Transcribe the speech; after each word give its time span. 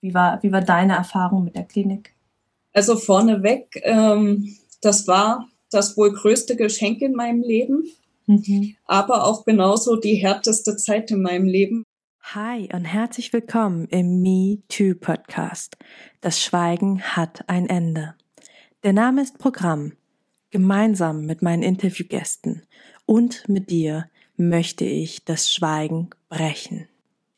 Wie 0.00 0.14
war, 0.14 0.42
wie 0.42 0.52
war 0.52 0.60
deine 0.60 0.94
Erfahrung 0.94 1.44
mit 1.44 1.56
der 1.56 1.64
Klinik? 1.64 2.14
Also 2.72 2.96
vorneweg, 2.96 3.80
ähm, 3.82 4.56
das 4.80 5.08
war 5.08 5.48
das 5.70 5.96
wohl 5.96 6.12
größte 6.12 6.56
Geschenk 6.56 7.02
in 7.02 7.14
meinem 7.14 7.42
Leben, 7.42 7.84
mhm. 8.26 8.76
aber 8.84 9.26
auch 9.26 9.44
genauso 9.44 9.96
die 9.96 10.14
härteste 10.14 10.76
Zeit 10.76 11.10
in 11.10 11.22
meinem 11.22 11.46
Leben. 11.46 11.82
Hi 12.22 12.68
und 12.72 12.84
herzlich 12.84 13.32
willkommen 13.32 13.86
im 13.86 14.22
Me 14.22 14.58
Too 14.68 14.94
Podcast. 14.94 15.76
Das 16.20 16.40
Schweigen 16.42 17.02
hat 17.02 17.48
ein 17.48 17.68
Ende. 17.68 18.14
Der 18.84 18.92
Name 18.92 19.22
ist 19.22 19.38
Programm. 19.38 19.92
Gemeinsam 20.50 21.26
mit 21.26 21.42
meinen 21.42 21.62
Interviewgästen 21.62 22.62
und 23.04 23.48
mit 23.48 23.70
dir 23.70 24.08
möchte 24.36 24.84
ich 24.84 25.24
das 25.24 25.52
Schweigen 25.52 26.10
brechen. 26.28 26.86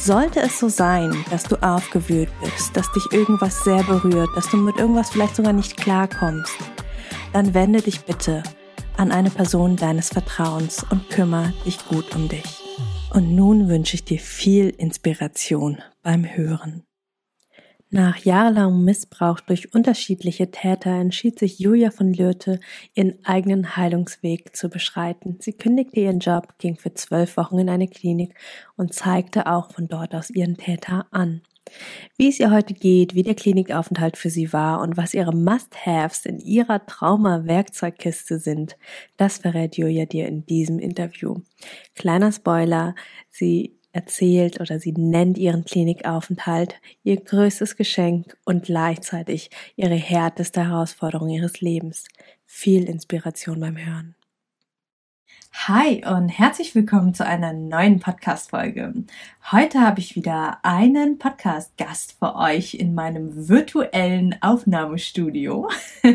Sollte 0.00 0.40
es 0.40 0.58
so 0.58 0.70
sein, 0.70 1.26
dass 1.28 1.42
du 1.42 1.56
aufgewühlt 1.62 2.30
bist, 2.42 2.74
dass 2.74 2.90
dich 2.92 3.12
irgendwas 3.12 3.64
sehr 3.64 3.82
berührt, 3.82 4.30
dass 4.34 4.48
du 4.48 4.56
mit 4.56 4.78
irgendwas 4.78 5.10
vielleicht 5.10 5.36
sogar 5.36 5.52
nicht 5.52 5.76
klarkommst, 5.76 6.54
dann 7.34 7.52
wende 7.52 7.82
dich 7.82 8.00
bitte 8.06 8.42
an 8.96 9.12
eine 9.12 9.28
Person 9.28 9.76
deines 9.76 10.08
Vertrauens 10.08 10.86
und 10.88 11.10
kümmere 11.10 11.52
dich 11.66 11.86
gut 11.86 12.14
um 12.14 12.30
dich. 12.30 12.62
Und 13.12 13.36
nun 13.36 13.68
wünsche 13.68 13.94
ich 13.94 14.04
dir 14.04 14.18
viel 14.18 14.70
Inspiration 14.70 15.82
beim 16.02 16.24
Hören. 16.24 16.82
Nach 17.92 18.16
jahrelangem 18.18 18.84
Missbrauch 18.84 19.40
durch 19.40 19.74
unterschiedliche 19.74 20.52
Täter 20.52 20.92
entschied 20.92 21.40
sich 21.40 21.58
Julia 21.58 21.90
von 21.90 22.14
Lürte, 22.14 22.60
ihren 22.94 23.18
eigenen 23.24 23.76
Heilungsweg 23.76 24.54
zu 24.54 24.68
beschreiten. 24.68 25.38
Sie 25.40 25.52
kündigte 25.54 25.98
ihren 25.98 26.20
Job, 26.20 26.54
ging 26.58 26.76
für 26.76 26.94
zwölf 26.94 27.36
Wochen 27.36 27.58
in 27.58 27.68
eine 27.68 27.88
Klinik 27.88 28.36
und 28.76 28.94
zeigte 28.94 29.48
auch 29.48 29.72
von 29.72 29.88
dort 29.88 30.14
aus 30.14 30.30
ihren 30.30 30.56
Täter 30.56 31.08
an. 31.10 31.42
Wie 32.16 32.28
es 32.28 32.38
ihr 32.38 32.52
heute 32.52 32.74
geht, 32.74 33.16
wie 33.16 33.24
der 33.24 33.34
Klinikaufenthalt 33.34 34.16
für 34.16 34.30
sie 34.30 34.52
war 34.52 34.80
und 34.80 34.96
was 34.96 35.12
ihre 35.12 35.34
Must-Haves 35.34 36.26
in 36.26 36.38
ihrer 36.38 36.86
Trauma-Werkzeugkiste 36.86 38.38
sind, 38.38 38.76
das 39.16 39.38
verrät 39.38 39.76
Julia 39.76 40.06
dir 40.06 40.28
in 40.28 40.46
diesem 40.46 40.78
Interview. 40.78 41.38
Kleiner 41.96 42.30
Spoiler, 42.30 42.94
sie 43.30 43.79
erzählt 43.92 44.60
oder 44.60 44.78
sie 44.78 44.92
nennt 44.92 45.38
ihren 45.38 45.64
Klinikaufenthalt 45.64 46.80
ihr 47.02 47.20
größtes 47.20 47.76
Geschenk 47.76 48.36
und 48.44 48.64
gleichzeitig 48.64 49.50
ihre 49.76 49.94
härteste 49.94 50.68
Herausforderung 50.68 51.28
ihres 51.30 51.60
Lebens. 51.60 52.04
Viel 52.46 52.88
Inspiration 52.88 53.60
beim 53.60 53.76
Hören. 53.76 54.14
Hi 55.52 56.04
und 56.06 56.28
herzlich 56.28 56.74
willkommen 56.74 57.12
zu 57.12 57.26
einer 57.26 57.52
neuen 57.52 57.98
Podcast-Folge. 57.98 58.94
Heute 59.50 59.80
habe 59.80 59.98
ich 59.98 60.14
wieder 60.14 60.58
einen 60.62 61.18
Podcast-Gast 61.18 62.16
für 62.18 62.36
euch 62.36 62.74
in 62.74 62.94
meinem 62.94 63.48
virtuellen 63.48 64.40
Aufnahmestudio. 64.42 65.68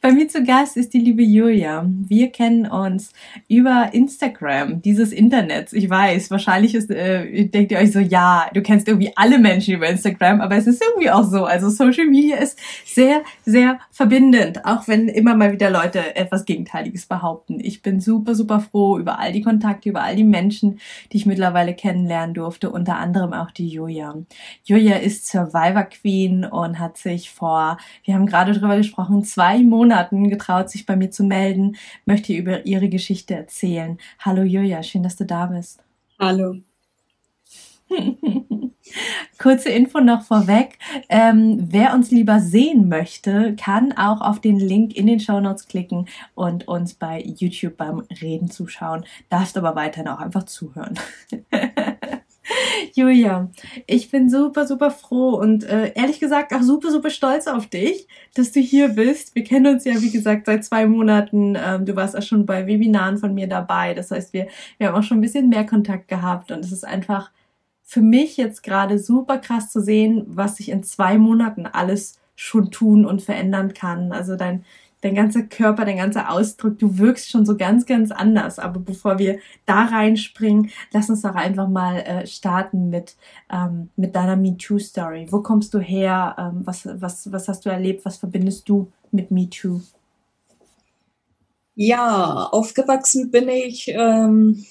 Bei 0.00 0.12
mir 0.12 0.28
zu 0.28 0.44
Gast 0.44 0.76
ist 0.76 0.94
die 0.94 1.00
liebe 1.00 1.24
Julia. 1.24 1.84
Wir 1.84 2.30
kennen 2.30 2.66
uns 2.70 3.12
über 3.48 3.90
Instagram, 3.92 4.80
dieses 4.80 5.10
Internets. 5.10 5.72
Ich 5.72 5.90
weiß, 5.90 6.30
wahrscheinlich 6.30 6.76
ist, 6.76 6.88
äh, 6.88 7.46
denkt 7.46 7.72
ihr 7.72 7.78
euch 7.78 7.90
so, 7.90 7.98
ja, 7.98 8.48
du 8.54 8.62
kennst 8.62 8.86
irgendwie 8.86 9.10
alle 9.16 9.40
Menschen 9.40 9.74
über 9.74 9.88
Instagram, 9.88 10.40
aber 10.40 10.54
es 10.54 10.68
ist 10.68 10.80
irgendwie 10.88 11.10
auch 11.10 11.24
so. 11.24 11.46
Also 11.46 11.68
Social 11.68 12.06
Media 12.06 12.36
ist 12.36 12.60
sehr, 12.84 13.22
sehr 13.44 13.80
verbindend, 13.90 14.64
auch 14.64 14.86
wenn 14.86 15.08
immer 15.08 15.34
mal 15.34 15.50
wieder 15.50 15.68
Leute 15.68 16.14
etwas 16.14 16.44
Gegenteiliges 16.44 17.06
behaupten. 17.06 17.58
Ich 17.58 17.82
bin 17.82 18.00
super, 18.00 18.36
super 18.36 18.60
froh 18.60 18.98
über 18.98 19.18
all 19.18 19.32
die 19.32 19.42
Kontakte, 19.42 19.88
über 19.88 20.04
all 20.04 20.14
die 20.14 20.22
Menschen, 20.22 20.78
die 21.10 21.16
ich 21.16 21.26
mittlerweile 21.26 21.74
kennenlernen 21.74 22.34
durfte, 22.34 22.70
unter 22.70 22.98
anderem 22.98 23.32
auch 23.32 23.50
die 23.50 23.66
Julia. 23.66 24.14
Julia 24.62 24.98
ist 24.98 25.26
Survivor 25.26 25.82
Queen 25.82 26.44
und 26.44 26.78
hat 26.78 26.98
sich 26.98 27.32
vor, 27.32 27.78
wir 28.04 28.14
haben 28.14 28.26
gerade 28.26 28.52
drüber 28.52 28.76
gesprochen, 28.76 29.24
zwei 29.24 29.58
Monate 29.58 29.87
Monaten 29.88 30.28
getraut, 30.28 30.68
sich 30.68 30.84
bei 30.84 30.96
mir 30.96 31.10
zu 31.10 31.24
melden, 31.24 31.76
möchte 32.04 32.34
über 32.34 32.66
ihre 32.66 32.90
Geschichte 32.90 33.34
erzählen. 33.34 33.96
Hallo 34.18 34.42
Julia, 34.42 34.82
schön, 34.82 35.02
dass 35.02 35.16
du 35.16 35.24
da 35.24 35.46
bist. 35.46 35.82
Hallo. 36.20 36.56
Kurze 39.38 39.70
Info 39.70 40.00
noch 40.00 40.24
vorweg. 40.24 40.78
Ähm, 41.08 41.68
wer 41.70 41.94
uns 41.94 42.10
lieber 42.10 42.40
sehen 42.40 42.90
möchte, 42.90 43.56
kann 43.56 43.92
auch 43.92 44.20
auf 44.20 44.40
den 44.40 44.58
Link 44.58 44.94
in 44.94 45.06
den 45.06 45.20
Show 45.20 45.40
Notes 45.40 45.68
klicken 45.68 46.06
und 46.34 46.68
uns 46.68 46.92
bei 46.92 47.22
YouTube 47.22 47.78
beim 47.78 48.00
Reden 48.20 48.50
zuschauen. 48.50 49.06
Darfst 49.30 49.56
aber 49.56 49.74
weiterhin 49.74 50.08
auch 50.08 50.20
einfach 50.20 50.44
zuhören. 50.44 50.98
Julia, 52.94 53.50
ich 53.86 54.10
bin 54.10 54.30
super, 54.30 54.66
super 54.66 54.90
froh 54.90 55.34
und 55.34 55.64
äh, 55.64 55.92
ehrlich 55.94 56.20
gesagt 56.20 56.52
auch 56.52 56.62
super, 56.62 56.90
super 56.90 57.10
stolz 57.10 57.46
auf 57.46 57.66
dich, 57.66 58.06
dass 58.34 58.52
du 58.52 58.60
hier 58.60 58.88
bist. 58.88 59.34
Wir 59.34 59.44
kennen 59.44 59.74
uns 59.74 59.84
ja, 59.84 60.00
wie 60.00 60.10
gesagt, 60.10 60.46
seit 60.46 60.64
zwei 60.64 60.86
Monaten. 60.86 61.56
Ähm, 61.56 61.84
du 61.86 61.96
warst 61.96 62.16
auch 62.16 62.22
schon 62.22 62.46
bei 62.46 62.66
Webinaren 62.66 63.18
von 63.18 63.34
mir 63.34 63.48
dabei. 63.48 63.94
Das 63.94 64.10
heißt, 64.10 64.32
wir, 64.32 64.48
wir 64.78 64.88
haben 64.88 64.96
auch 64.96 65.02
schon 65.02 65.18
ein 65.18 65.22
bisschen 65.22 65.48
mehr 65.48 65.66
Kontakt 65.66 66.08
gehabt 66.08 66.50
und 66.50 66.64
es 66.64 66.72
ist 66.72 66.84
einfach 66.84 67.30
für 67.82 68.02
mich 68.02 68.36
jetzt 68.36 68.62
gerade 68.62 68.98
super 68.98 69.38
krass 69.38 69.70
zu 69.70 69.80
sehen, 69.80 70.24
was 70.26 70.56
sich 70.56 70.68
in 70.68 70.82
zwei 70.82 71.16
Monaten 71.16 71.66
alles 71.66 72.18
schon 72.36 72.70
tun 72.70 73.06
und 73.06 73.22
verändern 73.22 73.72
kann. 73.74 74.12
Also 74.12 74.36
dein, 74.36 74.64
dein 75.00 75.14
ganzer 75.14 75.42
Körper, 75.42 75.84
dein 75.84 75.98
ganzer 75.98 76.30
Ausdruck, 76.30 76.78
du 76.78 76.98
wirkst 76.98 77.30
schon 77.30 77.46
so 77.46 77.56
ganz, 77.56 77.86
ganz 77.86 78.10
anders. 78.10 78.58
Aber 78.58 78.80
bevor 78.80 79.18
wir 79.18 79.38
da 79.64 79.84
reinspringen, 79.84 80.70
lass 80.92 81.08
uns 81.08 81.22
doch 81.22 81.34
einfach 81.34 81.68
mal 81.68 82.00
äh, 82.00 82.26
starten 82.26 82.90
mit, 82.90 83.16
ähm, 83.50 83.90
mit 83.96 84.16
deiner 84.16 84.36
MeToo-Story. 84.36 85.28
Wo 85.30 85.40
kommst 85.40 85.72
du 85.74 85.78
her? 85.78 86.34
Ähm, 86.38 86.66
was, 86.66 86.88
was, 87.00 87.30
was 87.30 87.48
hast 87.48 87.64
du 87.64 87.70
erlebt? 87.70 88.04
Was 88.04 88.16
verbindest 88.16 88.68
du 88.68 88.90
mit 89.12 89.30
MeToo? 89.30 89.80
Ja, 91.74 92.48
aufgewachsen 92.50 93.30
bin 93.30 93.48
ich 93.48 93.88
ähm, 93.88 94.66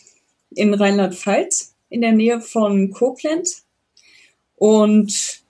in 0.49 0.73
Rheinland-Pfalz, 0.73 1.73
in 1.89 2.01
der 2.01 2.11
Nähe 2.11 2.41
von 2.41 2.91
Koblenz. 2.91 3.65
Und 4.57 5.41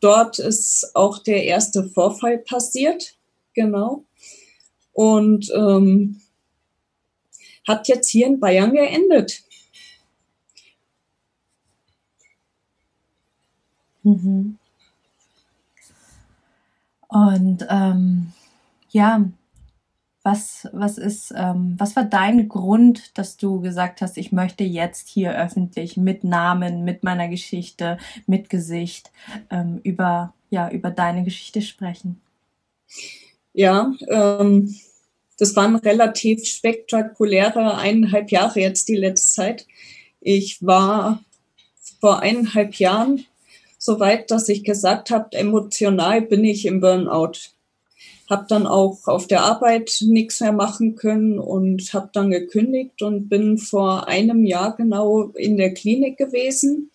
dort 0.00 0.38
ist 0.38 0.90
auch 0.94 1.18
der 1.18 1.44
erste 1.44 1.84
Vorfall 1.84 2.36
passiert. 2.36 3.16
Genau 3.54 4.04
und 5.00 5.50
ähm, 5.56 6.20
hat 7.66 7.88
jetzt 7.88 8.10
hier 8.10 8.26
in 8.26 8.38
Bayern 8.38 8.74
geendet. 8.74 9.42
Mhm. 14.02 14.58
Und 17.08 17.66
ähm, 17.70 18.34
ja, 18.90 19.24
was, 20.22 20.68
was 20.74 20.98
ist, 20.98 21.32
ähm, 21.34 21.76
was 21.78 21.96
war 21.96 22.04
dein 22.04 22.50
Grund, 22.50 23.16
dass 23.16 23.38
du 23.38 23.62
gesagt 23.62 24.02
hast, 24.02 24.18
ich 24.18 24.32
möchte 24.32 24.64
jetzt 24.64 25.08
hier 25.08 25.34
öffentlich 25.34 25.96
mit 25.96 26.24
Namen, 26.24 26.84
mit 26.84 27.04
meiner 27.04 27.28
Geschichte, 27.28 27.96
mit 28.26 28.50
Gesicht 28.50 29.10
ähm, 29.48 29.80
über, 29.82 30.34
ja, 30.50 30.68
über 30.68 30.90
deine 30.90 31.24
Geschichte 31.24 31.62
sprechen? 31.62 32.20
Ja, 33.54 33.94
ähm, 34.08 34.74
das 35.40 35.56
waren 35.56 35.74
relativ 35.74 36.44
spektakuläre 36.44 37.74
eineinhalb 37.76 38.30
Jahre 38.30 38.60
jetzt 38.60 38.88
die 38.88 38.96
letzte 38.96 39.36
Zeit. 39.36 39.66
Ich 40.20 40.58
war 40.64 41.24
vor 41.98 42.20
eineinhalb 42.20 42.74
Jahren 42.74 43.24
so 43.78 43.98
weit, 44.00 44.30
dass 44.30 44.50
ich 44.50 44.64
gesagt 44.64 45.10
habe, 45.10 45.32
emotional 45.32 46.20
bin 46.20 46.44
ich 46.44 46.66
im 46.66 46.82
Burnout. 46.82 47.32
habe 48.28 48.44
dann 48.50 48.66
auch 48.66 49.08
auf 49.08 49.28
der 49.28 49.42
Arbeit 49.42 49.90
nichts 50.02 50.40
mehr 50.40 50.52
machen 50.52 50.94
können 50.94 51.38
und 51.38 51.94
habe 51.94 52.10
dann 52.12 52.30
gekündigt 52.30 53.00
und 53.00 53.30
bin 53.30 53.56
vor 53.56 54.08
einem 54.08 54.44
Jahr 54.44 54.76
genau 54.76 55.30
in 55.36 55.56
der 55.56 55.72
Klinik 55.72 56.18
gewesen 56.18 56.90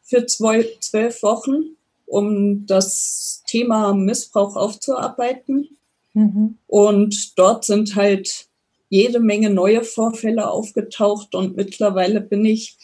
für 0.00 0.24
zwölf 0.24 1.22
Wochen, 1.22 1.76
um 2.06 2.64
das 2.64 3.42
Thema 3.46 3.92
Missbrauch 3.92 4.56
aufzuarbeiten. 4.56 5.76
Mhm. 6.14 6.58
Und 6.66 7.38
dort 7.38 7.64
sind 7.64 7.96
halt 7.96 8.46
jede 8.88 9.20
Menge 9.20 9.50
neue 9.50 9.84
Vorfälle 9.84 10.50
aufgetaucht 10.50 11.34
und 11.34 11.56
mittlerweile 11.56 12.20
bin 12.20 12.44
ich 12.44 12.76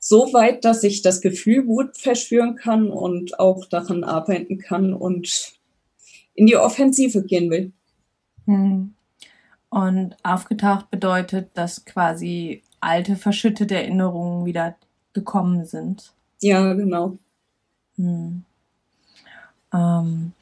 so 0.00 0.32
weit, 0.32 0.64
dass 0.64 0.82
ich 0.82 1.02
das 1.02 1.20
Gefühl 1.20 1.68
Wut 1.68 1.96
verspüren 1.96 2.56
kann 2.56 2.90
und 2.90 3.38
auch 3.38 3.66
daran 3.66 4.02
arbeiten 4.02 4.58
kann 4.58 4.92
und 4.92 5.52
in 6.34 6.46
die 6.46 6.56
Offensive 6.56 7.22
gehen 7.22 7.50
will. 7.50 7.72
Hm. 8.46 8.94
Und 9.68 10.16
aufgetaucht 10.24 10.90
bedeutet, 10.90 11.50
dass 11.54 11.84
quasi 11.84 12.62
alte, 12.80 13.14
verschüttete 13.14 13.76
Erinnerungen 13.76 14.44
wieder 14.44 14.74
gekommen 15.12 15.64
sind. 15.64 16.12
Ja, 16.40 16.72
genau. 16.72 17.16
Hm. 17.96 18.44
Ähm, 19.72 20.32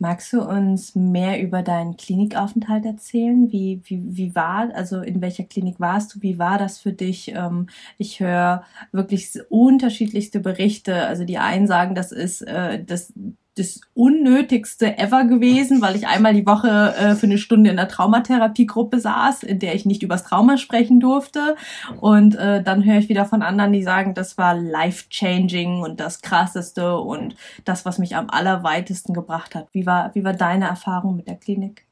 magst 0.00 0.32
du 0.32 0.42
uns 0.42 0.94
mehr 0.94 1.42
über 1.42 1.62
deinen 1.62 1.96
Klinikaufenthalt 1.96 2.84
erzählen? 2.86 3.52
Wie, 3.52 3.80
wie, 3.84 4.02
wie 4.16 4.34
war, 4.34 4.74
also 4.74 5.00
in 5.00 5.20
welcher 5.20 5.44
Klinik 5.44 5.78
warst 5.78 6.14
du? 6.14 6.22
Wie 6.22 6.38
war 6.38 6.58
das 6.58 6.78
für 6.78 6.92
dich? 6.92 7.32
Ähm, 7.34 7.68
ich 7.98 8.20
höre 8.20 8.64
wirklich 8.92 9.38
unterschiedlichste 9.50 10.40
Berichte. 10.40 11.06
Also 11.06 11.24
die 11.24 11.38
einen 11.38 11.66
sagen, 11.66 11.94
das 11.94 12.12
ist 12.12 12.42
äh, 12.42 12.82
das 12.82 13.12
das 13.60 13.80
Unnötigste 13.94 14.96
ever 14.98 15.24
gewesen, 15.24 15.82
weil 15.82 15.94
ich 15.94 16.06
einmal 16.06 16.34
die 16.34 16.46
Woche 16.46 16.94
äh, 16.96 17.14
für 17.14 17.26
eine 17.26 17.38
Stunde 17.38 17.70
in 17.70 17.76
der 17.76 17.88
Traumatherapiegruppe 17.88 18.98
saß, 18.98 19.42
in 19.42 19.58
der 19.58 19.74
ich 19.74 19.84
nicht 19.84 20.02
übers 20.02 20.24
Trauma 20.24 20.56
sprechen 20.56 20.98
durfte. 20.98 21.56
Und 22.00 22.34
äh, 22.36 22.62
dann 22.62 22.84
höre 22.84 22.98
ich 22.98 23.08
wieder 23.08 23.26
von 23.26 23.42
anderen, 23.42 23.72
die 23.72 23.82
sagen, 23.82 24.14
das 24.14 24.38
war 24.38 24.54
life-changing 24.54 25.82
und 25.82 26.00
das 26.00 26.22
Krasseste 26.22 26.98
und 26.98 27.36
das, 27.64 27.84
was 27.84 27.98
mich 27.98 28.16
am 28.16 28.30
allerweitesten 28.30 29.12
gebracht 29.12 29.54
hat. 29.54 29.68
Wie 29.72 29.86
war, 29.86 30.14
wie 30.14 30.24
war 30.24 30.32
deine 30.32 30.66
Erfahrung 30.66 31.16
mit 31.16 31.28
der 31.28 31.36
Klinik? 31.36 31.84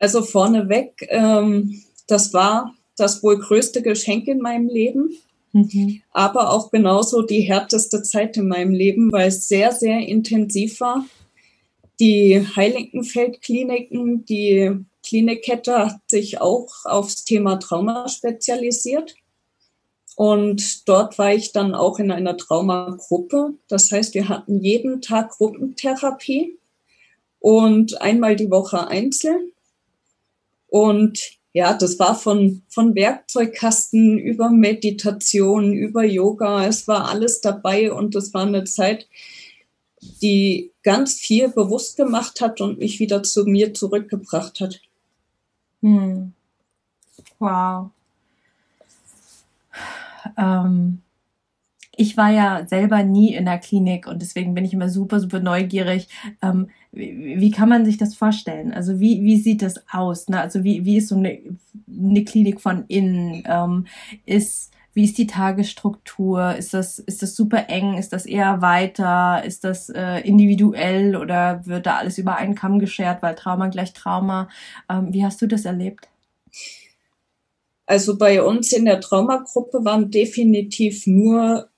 Also 0.00 0.22
vorneweg, 0.22 1.06
ähm, 1.10 1.80
das 2.08 2.34
war 2.34 2.74
das 2.96 3.22
wohl 3.22 3.38
größte 3.38 3.82
Geschenk 3.82 4.26
in 4.28 4.38
meinem 4.40 4.68
Leben. 4.68 5.10
Mhm. 5.54 6.02
Aber 6.10 6.52
auch 6.52 6.72
genauso 6.72 7.22
die 7.22 7.42
härteste 7.42 8.02
Zeit 8.02 8.36
in 8.36 8.48
meinem 8.48 8.74
Leben, 8.74 9.12
weil 9.12 9.28
es 9.28 9.46
sehr, 9.46 9.70
sehr 9.70 10.00
intensiv 10.00 10.80
war. 10.80 11.06
Die 12.00 12.44
Heiligenfeld-Kliniken, 12.56 14.24
die 14.24 14.72
Klinikkette 15.06 15.86
hat 15.86 16.00
sich 16.08 16.40
auch 16.40 16.68
aufs 16.84 17.24
Thema 17.24 17.56
Trauma 17.56 18.08
spezialisiert. 18.08 19.14
Und 20.16 20.88
dort 20.88 21.18
war 21.18 21.32
ich 21.32 21.52
dann 21.52 21.74
auch 21.74 22.00
in 22.00 22.10
einer 22.10 22.36
Traumagruppe. 22.36 23.54
Das 23.68 23.92
heißt, 23.92 24.14
wir 24.14 24.28
hatten 24.28 24.60
jeden 24.60 25.02
Tag 25.02 25.30
Gruppentherapie 25.30 26.58
und 27.38 28.00
einmal 28.00 28.34
die 28.34 28.50
Woche 28.50 28.88
einzeln. 28.88 29.52
Und 30.66 31.38
ja, 31.54 31.72
das 31.72 32.00
war 32.00 32.16
von, 32.16 32.62
von 32.68 32.96
Werkzeugkasten 32.96 34.18
über 34.18 34.50
Meditation, 34.50 35.72
über 35.72 36.02
Yoga. 36.02 36.66
Es 36.66 36.88
war 36.88 37.08
alles 37.08 37.40
dabei 37.40 37.92
und 37.92 38.16
es 38.16 38.34
war 38.34 38.44
eine 38.44 38.64
Zeit, 38.64 39.08
die 40.20 40.72
ganz 40.82 41.14
viel 41.14 41.48
bewusst 41.48 41.96
gemacht 41.96 42.40
hat 42.40 42.60
und 42.60 42.80
mich 42.80 42.98
wieder 42.98 43.22
zu 43.22 43.44
mir 43.44 43.72
zurückgebracht 43.72 44.60
hat. 44.60 44.80
Hm. 45.80 46.32
Wow. 47.38 47.90
Ähm, 50.36 51.02
ich 51.96 52.16
war 52.16 52.30
ja 52.30 52.66
selber 52.66 53.04
nie 53.04 53.32
in 53.32 53.44
der 53.44 53.58
Klinik 53.58 54.08
und 54.08 54.20
deswegen 54.20 54.54
bin 54.54 54.64
ich 54.64 54.72
immer 54.72 54.88
super, 54.88 55.20
super 55.20 55.38
neugierig. 55.38 56.08
Ähm, 56.42 56.70
wie, 56.94 57.40
wie, 57.40 57.50
kann 57.50 57.68
man 57.68 57.84
sich 57.84 57.98
das 57.98 58.14
vorstellen? 58.14 58.72
Also 58.72 59.00
wie, 59.00 59.22
wie 59.22 59.36
sieht 59.36 59.62
das 59.62 59.82
aus? 59.90 60.28
Ne? 60.28 60.40
Also 60.40 60.64
wie, 60.64 60.84
wie 60.84 60.98
ist 60.98 61.08
so 61.08 61.16
eine, 61.16 61.38
eine 61.88 62.24
Klinik 62.24 62.60
von 62.60 62.84
innen? 62.88 63.42
Ähm, 63.46 63.86
ist, 64.26 64.72
wie 64.94 65.04
ist 65.04 65.18
die 65.18 65.26
Tagesstruktur? 65.26 66.54
Ist 66.54 66.72
das, 66.72 67.00
ist 67.00 67.22
das 67.22 67.34
super 67.34 67.68
eng? 67.68 67.98
Ist 67.98 68.12
das 68.12 68.26
eher 68.26 68.62
weiter? 68.62 69.42
Ist 69.44 69.64
das 69.64 69.88
äh, 69.88 70.20
individuell 70.20 71.16
oder 71.16 71.66
wird 71.66 71.86
da 71.86 71.96
alles 71.96 72.18
über 72.18 72.36
einen 72.36 72.54
Kamm 72.54 72.78
geschert, 72.78 73.22
weil 73.22 73.34
Trauma 73.34 73.68
gleich 73.68 73.92
Trauma? 73.92 74.48
Ähm, 74.88 75.12
wie 75.12 75.24
hast 75.24 75.42
du 75.42 75.48
das 75.48 75.64
erlebt? 75.64 76.08
Also 77.86 78.16
bei 78.16 78.42
uns 78.42 78.72
in 78.72 78.84
der 78.84 79.00
Traumagruppe 79.00 79.84
waren 79.84 80.10
definitiv 80.10 81.06
nur 81.06 81.68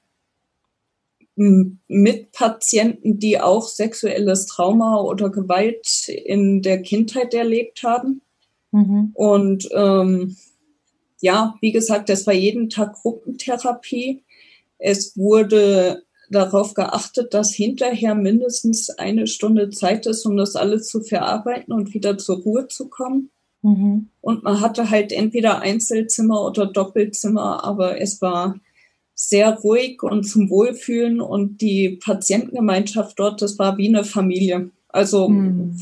mit 1.37 2.33
Patienten, 2.33 3.19
die 3.19 3.39
auch 3.39 3.69
sexuelles 3.69 4.47
Trauma 4.47 5.01
oder 5.01 5.31
Gewalt 5.31 6.09
in 6.09 6.63
der 6.63 6.81
Kindheit 6.81 7.35
erlebt 7.35 7.83
haben. 7.83 8.23
Mhm. 8.73 9.11
Und 9.13 9.69
ähm, 9.73 10.37
ja, 11.21 11.55
wie 11.61 11.73
gesagt, 11.73 12.09
das 12.09 12.27
war 12.27 12.35
jeden 12.35 12.71
Tag 12.71 12.95
Gruppentherapie. 12.95 14.25
Es 14.79 15.17
wurde 15.17 16.05
darauf 16.31 16.75
geachtet, 16.75 17.35
dass 17.35 17.53
hinterher 17.55 18.15
mindestens 18.15 18.91
eine 18.91 19.27
Stunde 19.27 19.71
Zeit 19.71 20.07
ist, 20.07 20.25
um 20.27 20.37
das 20.37 20.57
alles 20.57 20.89
zu 20.89 21.03
verarbeiten 21.03 21.73
und 21.73 21.95
wieder 21.95 22.19
zur 22.19 22.39
Ruhe 22.39 22.69
zu 22.69 22.89
kommen. 22.89 23.31
Mhm. 23.63 24.09
Und 24.21 24.43
man 24.43 24.61
hatte 24.61 24.91
halt 24.91 25.13
entweder 25.13 25.61
Einzelzimmer 25.61 26.45
oder 26.45 26.67
Doppelzimmer, 26.67 27.65
aber 27.65 28.01
es 28.01 28.21
war 28.23 28.59
sehr 29.19 29.51
ruhig 29.55 30.03
und 30.03 30.25
zum 30.25 30.51
Wohlfühlen 30.51 31.23
und 31.23 31.63
die 31.63 31.99
Patientengemeinschaft 32.05 33.19
dort, 33.19 33.41
das 33.41 33.59
war 33.59 33.79
wie 33.79 33.89
eine 33.89 34.05
Familie. 34.05 34.71
Also 34.89 35.31
mhm. 35.31 35.81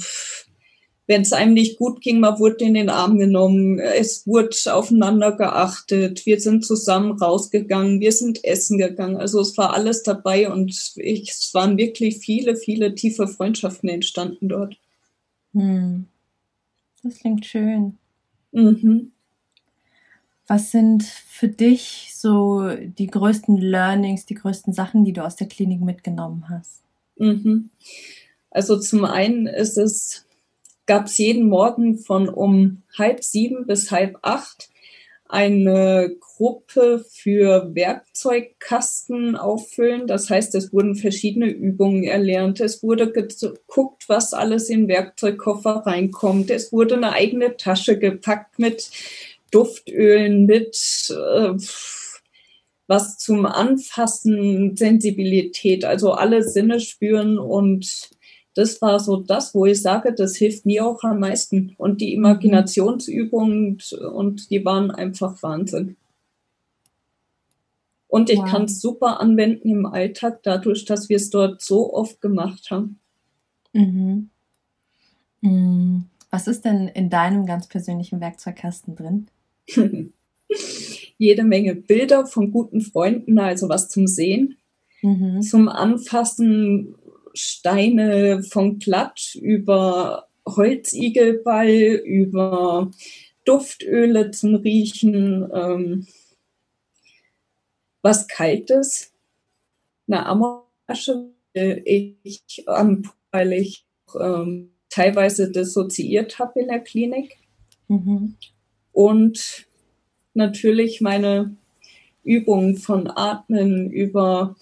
wenn 1.09 1.23
es 1.23 1.33
einem 1.33 1.53
nicht 1.53 1.77
gut 1.77 2.01
ging, 2.01 2.21
man 2.21 2.39
wurde 2.39 2.65
in 2.65 2.75
den 2.75 2.89
Arm 2.89 3.19
genommen, 3.19 3.81
es 3.81 4.25
wurde 4.25 4.57
aufeinander 4.73 5.33
geachtet, 5.33 6.25
wir 6.27 6.41
sind 6.41 6.65
zusammen 6.65 7.19
rausgegangen, 7.19 8.01
wir 8.01 8.13
sind 8.13 8.45
essen 8.45 8.79
gegangen. 8.79 9.17
Also 9.17 9.41
es 9.41 9.59
war 9.59 9.75
alles 9.75 10.05
dabei 10.05 10.49
und 10.49 10.71
ich, 10.95 11.29
es 11.29 11.51
waren 11.55 11.77
wirklich 11.77 12.19
viele, 12.19 12.55
viele 12.55 12.95
tiefe 12.95 13.27
Freundschaften 13.27 13.89
entstanden 13.89 14.49
dort. 14.49 14.77
Mhm. 15.53 16.07
Das 17.03 17.19
klingt 17.19 17.45
schön. 17.45 17.99
Mhm. 18.53 19.11
Was 20.47 20.71
sind 20.71 21.03
für 21.03 21.49
dich 21.49 22.13
so 22.15 22.69
die 22.75 23.07
größten 23.07 23.57
Learnings, 23.57 24.27
die 24.27 24.35
größten 24.35 24.73
Sachen, 24.73 25.05
die 25.05 25.13
du 25.13 25.25
aus 25.25 25.37
der 25.37 25.49
Klinik 25.49 25.81
mitgenommen 25.81 26.47
hast? 26.51 26.83
Mhm. 27.17 27.71
Also 28.51 28.79
zum 28.79 29.05
einen 29.05 29.47
ist 29.47 29.79
es, 29.79 30.27
gab 30.87 31.07
es 31.07 31.19
jeden 31.19 31.49
Morgen 31.49 31.99
von 31.99 32.29
um 32.29 32.83
halb 32.97 33.25
sieben 33.25 33.67
bis 33.67 33.91
halb 33.91 34.19
acht 34.23 34.69
eine 35.27 36.15
Gruppe 36.21 37.05
für 37.11 37.75
Werkzeugkasten 37.75 39.35
auffüllen. 39.35 40.07
Das 40.07 40.31
heißt, 40.31 40.55
es 40.55 40.73
wurden 40.73 40.95
verschiedene 40.95 41.49
Übungen 41.49 42.05
erlernt. 42.05 42.61
Es 42.61 42.83
wurde 42.83 43.11
geguckt, 43.11 44.09
was 44.09 44.35
alles 44.35 44.69
in 44.69 44.87
Werkzeugkoffer 44.87 45.83
reinkommt. 45.87 46.51
Es 46.51 46.73
wurde 46.73 46.97
eine 46.97 47.13
eigene 47.13 47.57
Tasche 47.57 47.99
gepackt 47.99 48.59
mit 48.59 48.91
Duftölen 49.55 50.47
mit 50.47 50.77
äh, 51.11 51.55
was 52.87 53.17
zum 53.19 53.47
Anfassen, 53.47 54.77
Sensibilität, 54.77 55.85
also 55.85 56.13
alle 56.13 56.43
Sinne 56.43 56.81
spüren 56.81 57.39
und 57.39 58.11
das 58.55 58.81
war 58.81 59.01
so 59.01 59.17
das, 59.17 59.55
wo 59.55 59.67
ich 59.67 59.83
sage, 59.83 60.15
das 60.15 60.37
hilft 60.37 60.65
mir 60.65 60.87
auch 60.87 61.03
am 61.03 61.19
meisten. 61.19 61.75
Und 61.77 62.01
die 62.01 62.17
mhm. 62.17 62.25
Imaginationsübungen 62.25 63.79
und, 64.13 64.51
die 64.51 64.65
waren 64.65 64.91
einfach 64.91 65.43
Wahnsinn. 65.43 65.97
Und 68.07 68.31
ich 68.31 68.39
wow. 68.39 68.49
kann 68.49 68.65
es 68.65 68.81
super 68.81 69.21
anwenden 69.21 69.69
im 69.69 69.87
Alltag, 69.87 70.45
dadurch, 70.45 70.85
dass 70.85 71.09
wir 71.09 71.17
es 71.17 71.31
dort 71.31 71.63
so 71.63 71.93
oft 71.93 72.21
gemacht 72.21 72.71
haben. 72.71 73.01
Mhm. 73.73 74.31
mhm. 75.41 76.05
Was 76.31 76.49
ist 76.49 76.65
denn 76.65 76.89
in 76.89 77.11
deinem 77.11 77.47
ganz 77.47 77.69
persönlichen 77.69 78.21
Werkzeugkasten 78.21 78.97
drin? 78.97 79.29
Jede 81.19 81.45
Menge 81.45 81.75
Bilder 81.75 82.27
von 82.27 82.51
guten 82.51 82.81
Freunden, 82.81 83.39
also 83.39 83.69
was 83.69 83.89
zum 83.89 84.07
Sehen, 84.07 84.59
mhm. 85.03 85.43
zum 85.43 85.69
Anfassen, 85.69 86.95
Steine 87.35 88.43
von 88.43 88.79
Glatt 88.79 89.35
über 89.35 90.29
Holzigelball, 90.47 91.69
über 91.69 92.91
Duftöle 93.45 94.31
zum 94.31 94.55
Riechen, 94.57 95.51
ähm, 95.53 96.07
was 98.03 98.29
Kaltes, 98.29 99.13
eine 100.07 100.27
Amorasche, 100.27 101.31
ich, 101.55 102.65
weil 102.67 103.53
ich 103.53 103.87
ähm, 104.21 104.71
teilweise 104.91 105.51
dissoziiert 105.51 106.39
habe 106.39 106.61
in 106.61 106.69
der 106.69 106.81
Klinik. 106.81 107.37
Mhm. 107.89 108.37
Und 108.95 109.67
natürlich 110.35 111.01
meine 111.01 111.57
Übungen 112.23 112.77
von 112.77 113.11
Atmen 113.11 113.91
über 113.91 114.55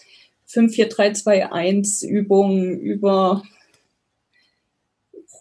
54321 0.47 2.09
Übungen, 2.09 2.81
über 2.81 3.43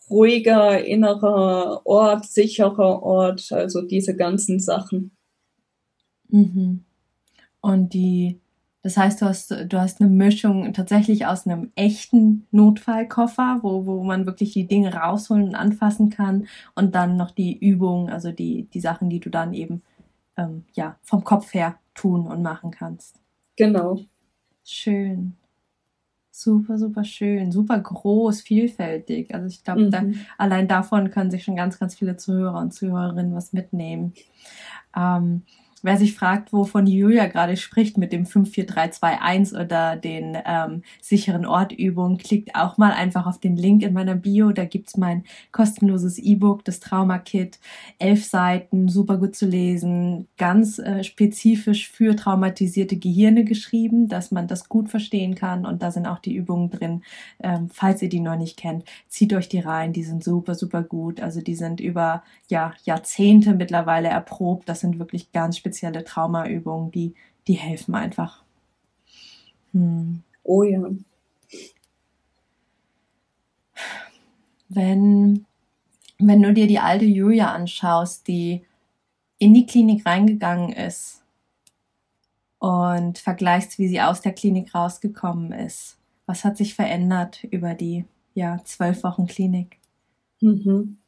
ruhiger 0.09 0.83
innerer 0.83 1.85
Ort, 1.85 2.25
sicherer 2.25 3.01
Ort, 3.01 3.49
also 3.53 3.81
diese 3.81 4.13
ganzen 4.13 4.59
Sachen. 4.59 5.11
Mhm. 6.27 6.83
Und 7.61 7.93
die, 7.93 8.40
das 8.83 8.97
heißt, 8.97 9.21
du 9.21 9.25
hast, 9.27 9.51
du 9.51 9.79
hast 9.79 10.01
eine 10.01 10.09
Mischung 10.09 10.73
tatsächlich 10.73 11.27
aus 11.27 11.45
einem 11.45 11.71
echten 11.75 12.47
Notfallkoffer, 12.51 13.59
wo, 13.61 13.85
wo 13.85 14.03
man 14.03 14.25
wirklich 14.25 14.53
die 14.53 14.67
Dinge 14.67 14.93
rausholen 14.93 15.49
und 15.49 15.55
anfassen 15.55 16.09
kann 16.09 16.47
und 16.73 16.95
dann 16.95 17.15
noch 17.15 17.31
die 17.31 17.57
Übungen, 17.57 18.09
also 18.09 18.31
die, 18.31 18.63
die 18.73 18.79
Sachen, 18.79 19.09
die 19.09 19.19
du 19.19 19.29
dann 19.29 19.53
eben 19.53 19.83
ähm, 20.35 20.65
ja, 20.73 20.97
vom 21.03 21.23
Kopf 21.23 21.53
her 21.53 21.77
tun 21.93 22.25
und 22.25 22.41
machen 22.41 22.71
kannst. 22.71 23.19
Genau. 23.55 23.99
Schön. 24.63 25.33
Super, 26.31 26.77
super 26.79 27.03
schön, 27.03 27.51
super 27.51 27.77
groß, 27.77 28.41
vielfältig. 28.41 29.35
Also 29.35 29.47
ich 29.47 29.63
glaube, 29.63 29.81
mhm. 29.81 29.91
da, 29.91 30.03
allein 30.37 30.67
davon 30.67 31.11
können 31.11 31.29
sich 31.29 31.43
schon 31.43 31.57
ganz, 31.57 31.77
ganz 31.77 31.93
viele 31.93 32.17
Zuhörer 32.17 32.59
und 32.59 32.73
Zuhörerinnen 32.73 33.35
was 33.35 33.53
mitnehmen. 33.53 34.13
Ähm, 34.95 35.43
Wer 35.83 35.97
sich 35.97 36.13
fragt, 36.13 36.53
wovon 36.53 36.85
Julia 36.85 37.25
gerade 37.25 37.57
spricht 37.57 37.97
mit 37.97 38.13
dem 38.13 38.27
54321 38.27 39.57
oder 39.57 39.95
den 39.95 40.37
ähm, 40.45 40.83
sicheren 41.01 41.47
Ortübungen, 41.47 42.19
klickt 42.19 42.55
auch 42.55 42.77
mal 42.77 42.91
einfach 42.91 43.25
auf 43.25 43.39
den 43.39 43.55
Link 43.55 43.81
in 43.81 43.93
meiner 43.93 44.13
Bio. 44.13 44.51
Da 44.51 44.65
gibt's 44.65 44.95
mein 44.95 45.23
kostenloses 45.51 46.19
E-Book, 46.19 46.63
das 46.65 46.81
Trauma-Kit. 46.81 47.59
Elf 47.97 48.23
Seiten, 48.25 48.89
super 48.89 49.17
gut 49.17 49.35
zu 49.35 49.47
lesen, 49.47 50.27
ganz 50.37 50.77
äh, 50.77 51.03
spezifisch 51.03 51.89
für 51.89 52.15
traumatisierte 52.15 52.97
Gehirne 52.97 53.43
geschrieben, 53.43 54.07
dass 54.07 54.29
man 54.29 54.47
das 54.47 54.69
gut 54.69 54.87
verstehen 54.87 55.33
kann. 55.33 55.65
Und 55.65 55.81
da 55.81 55.89
sind 55.89 56.05
auch 56.05 56.19
die 56.19 56.35
Übungen 56.35 56.69
drin. 56.69 57.01
Ähm, 57.41 57.69
falls 57.73 58.03
ihr 58.03 58.09
die 58.09 58.19
noch 58.19 58.37
nicht 58.37 58.55
kennt, 58.55 58.85
zieht 59.07 59.33
euch 59.33 59.49
die 59.49 59.59
rein. 59.59 59.93
Die 59.93 60.03
sind 60.03 60.23
super, 60.23 60.53
super 60.53 60.83
gut. 60.83 61.21
Also 61.21 61.41
die 61.41 61.55
sind 61.55 61.79
über 61.79 62.21
ja, 62.49 62.75
Jahrzehnte 62.83 63.55
mittlerweile 63.55 64.09
erprobt. 64.09 64.69
Das 64.69 64.81
sind 64.81 64.99
wirklich 64.99 65.31
ganz 65.31 65.57
spezielle 65.57 65.70
spezielle 65.71 66.03
Traumaübungen, 66.03 66.91
die, 66.91 67.13
die 67.47 67.53
helfen 67.53 67.95
einfach. 67.95 68.43
Hm. 69.71 70.21
Oh 70.43 70.63
ja. 70.63 70.89
Wenn, 74.67 75.45
wenn 76.19 76.41
du 76.41 76.53
dir 76.53 76.67
die 76.67 76.79
alte 76.79 77.05
Julia 77.05 77.53
anschaust, 77.53 78.27
die 78.27 78.65
in 79.37 79.53
die 79.53 79.65
Klinik 79.65 80.05
reingegangen 80.05 80.73
ist 80.73 81.23
und 82.59 83.17
vergleichst, 83.17 83.79
wie 83.79 83.87
sie 83.87 84.01
aus 84.01 84.21
der 84.21 84.33
Klinik 84.33 84.75
rausgekommen 84.75 85.53
ist, 85.53 85.97
was 86.25 86.43
hat 86.43 86.57
sich 86.57 86.75
verändert 86.75 87.45
über 87.45 87.73
die 87.75 88.05
ja, 88.33 88.61
zwölf 88.65 89.03
Wochen 89.03 89.25
Klinik? 89.25 89.79
Mhm 90.41 91.00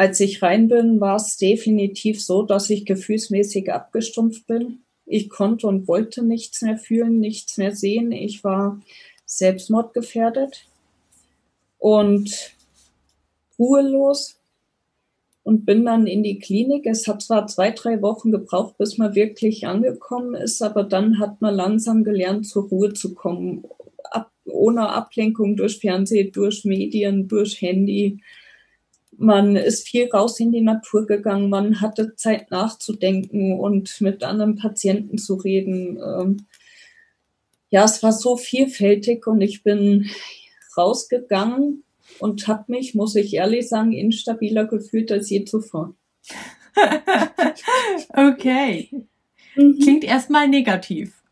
als 0.00 0.18
ich 0.18 0.40
rein 0.40 0.68
bin, 0.68 0.98
war 0.98 1.16
es 1.16 1.36
definitiv 1.36 2.24
so, 2.24 2.42
dass 2.42 2.70
ich 2.70 2.86
gefühlsmäßig 2.86 3.70
abgestumpft 3.70 4.46
bin. 4.46 4.78
Ich 5.04 5.28
konnte 5.28 5.66
und 5.66 5.88
wollte 5.88 6.24
nichts 6.24 6.62
mehr 6.62 6.78
fühlen, 6.78 7.20
nichts 7.20 7.58
mehr 7.58 7.76
sehen. 7.76 8.10
Ich 8.10 8.42
war 8.42 8.80
selbstmordgefährdet 9.26 10.64
und 11.76 12.54
ruhelos 13.58 14.40
und 15.42 15.66
bin 15.66 15.84
dann 15.84 16.06
in 16.06 16.22
die 16.22 16.38
Klinik. 16.38 16.86
Es 16.86 17.06
hat 17.06 17.20
zwar 17.20 17.46
zwei, 17.46 17.70
drei 17.70 18.00
Wochen 18.00 18.30
gebraucht, 18.32 18.78
bis 18.78 18.96
man 18.96 19.14
wirklich 19.14 19.66
angekommen 19.66 20.34
ist, 20.34 20.62
aber 20.62 20.82
dann 20.84 21.18
hat 21.18 21.42
man 21.42 21.54
langsam 21.54 22.04
gelernt, 22.04 22.46
zur 22.46 22.70
Ruhe 22.70 22.94
zu 22.94 23.14
kommen. 23.14 23.66
Ab, 24.04 24.32
ohne 24.46 24.88
Ablenkung 24.88 25.56
durch 25.56 25.78
Fernsehen, 25.78 26.32
durch 26.32 26.64
Medien, 26.64 27.28
durch 27.28 27.60
Handy 27.60 28.22
man 29.20 29.54
ist 29.54 29.86
viel 29.86 30.08
raus 30.08 30.40
in 30.40 30.50
die 30.50 30.62
Natur 30.62 31.06
gegangen, 31.06 31.50
man 31.50 31.80
hatte 31.80 32.16
Zeit 32.16 32.50
nachzudenken 32.50 33.60
und 33.60 34.00
mit 34.00 34.24
anderen 34.24 34.56
Patienten 34.56 35.18
zu 35.18 35.34
reden. 35.34 35.98
Ähm, 35.98 36.46
ja, 37.68 37.84
es 37.84 38.02
war 38.02 38.12
so 38.12 38.36
vielfältig 38.36 39.26
und 39.26 39.42
ich 39.42 39.62
bin 39.62 40.10
rausgegangen 40.76 41.84
und 42.18 42.48
habe 42.48 42.64
mich, 42.68 42.94
muss 42.94 43.14
ich 43.14 43.34
ehrlich 43.34 43.68
sagen, 43.68 43.92
instabiler 43.92 44.64
gefühlt 44.64 45.12
als 45.12 45.28
je 45.28 45.44
zuvor. 45.44 45.94
okay. 48.14 48.88
Mhm. 49.54 49.78
Klingt 49.80 50.04
erstmal 50.04 50.48
negativ. 50.48 51.22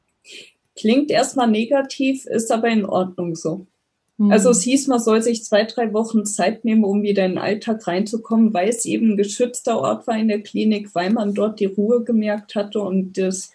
Klingt 0.76 1.10
erstmal 1.10 1.48
negativ, 1.48 2.26
ist 2.26 2.52
aber 2.52 2.68
in 2.68 2.84
Ordnung 2.84 3.34
so. 3.34 3.66
Also 4.18 4.50
es 4.50 4.62
hieß, 4.62 4.88
man 4.88 4.98
soll 4.98 5.22
sich 5.22 5.44
zwei, 5.44 5.64
drei 5.64 5.92
Wochen 5.92 6.26
Zeit 6.26 6.64
nehmen, 6.64 6.84
um 6.84 7.02
wieder 7.02 7.24
in 7.24 7.32
den 7.32 7.38
Alltag 7.38 7.86
reinzukommen, 7.86 8.52
weil 8.52 8.68
es 8.68 8.84
eben 8.84 9.12
ein 9.12 9.16
geschützter 9.16 9.80
Ort 9.80 10.08
war 10.08 10.18
in 10.18 10.26
der 10.26 10.42
Klinik, 10.42 10.94
weil 10.94 11.10
man 11.10 11.34
dort 11.34 11.60
die 11.60 11.66
Ruhe 11.66 12.02
gemerkt 12.02 12.56
hatte 12.56 12.80
und 12.80 13.16
das 13.16 13.52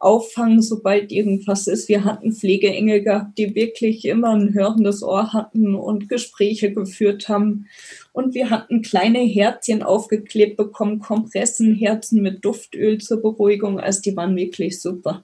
Auffangen, 0.00 0.62
sobald 0.62 1.12
irgendwas 1.12 1.68
ist. 1.68 1.88
Wir 1.88 2.04
hatten 2.04 2.32
Pflegeengel 2.32 3.02
gehabt, 3.02 3.38
die 3.38 3.54
wirklich 3.54 4.06
immer 4.06 4.30
ein 4.30 4.54
hörendes 4.54 5.02
Ohr 5.02 5.34
hatten 5.34 5.74
und 5.74 6.08
Gespräche 6.08 6.72
geführt 6.72 7.28
haben. 7.28 7.66
Und 8.12 8.34
wir 8.34 8.48
hatten 8.48 8.80
kleine 8.80 9.18
Herzchen 9.18 9.82
aufgeklebt 9.82 10.56
bekommen, 10.56 11.00
Kompressenherzen 11.00 12.22
mit 12.22 12.44
Duftöl 12.44 12.98
zur 12.98 13.20
Beruhigung. 13.20 13.78
Also 13.78 14.00
die 14.00 14.16
waren 14.16 14.34
wirklich 14.36 14.80
super. 14.80 15.22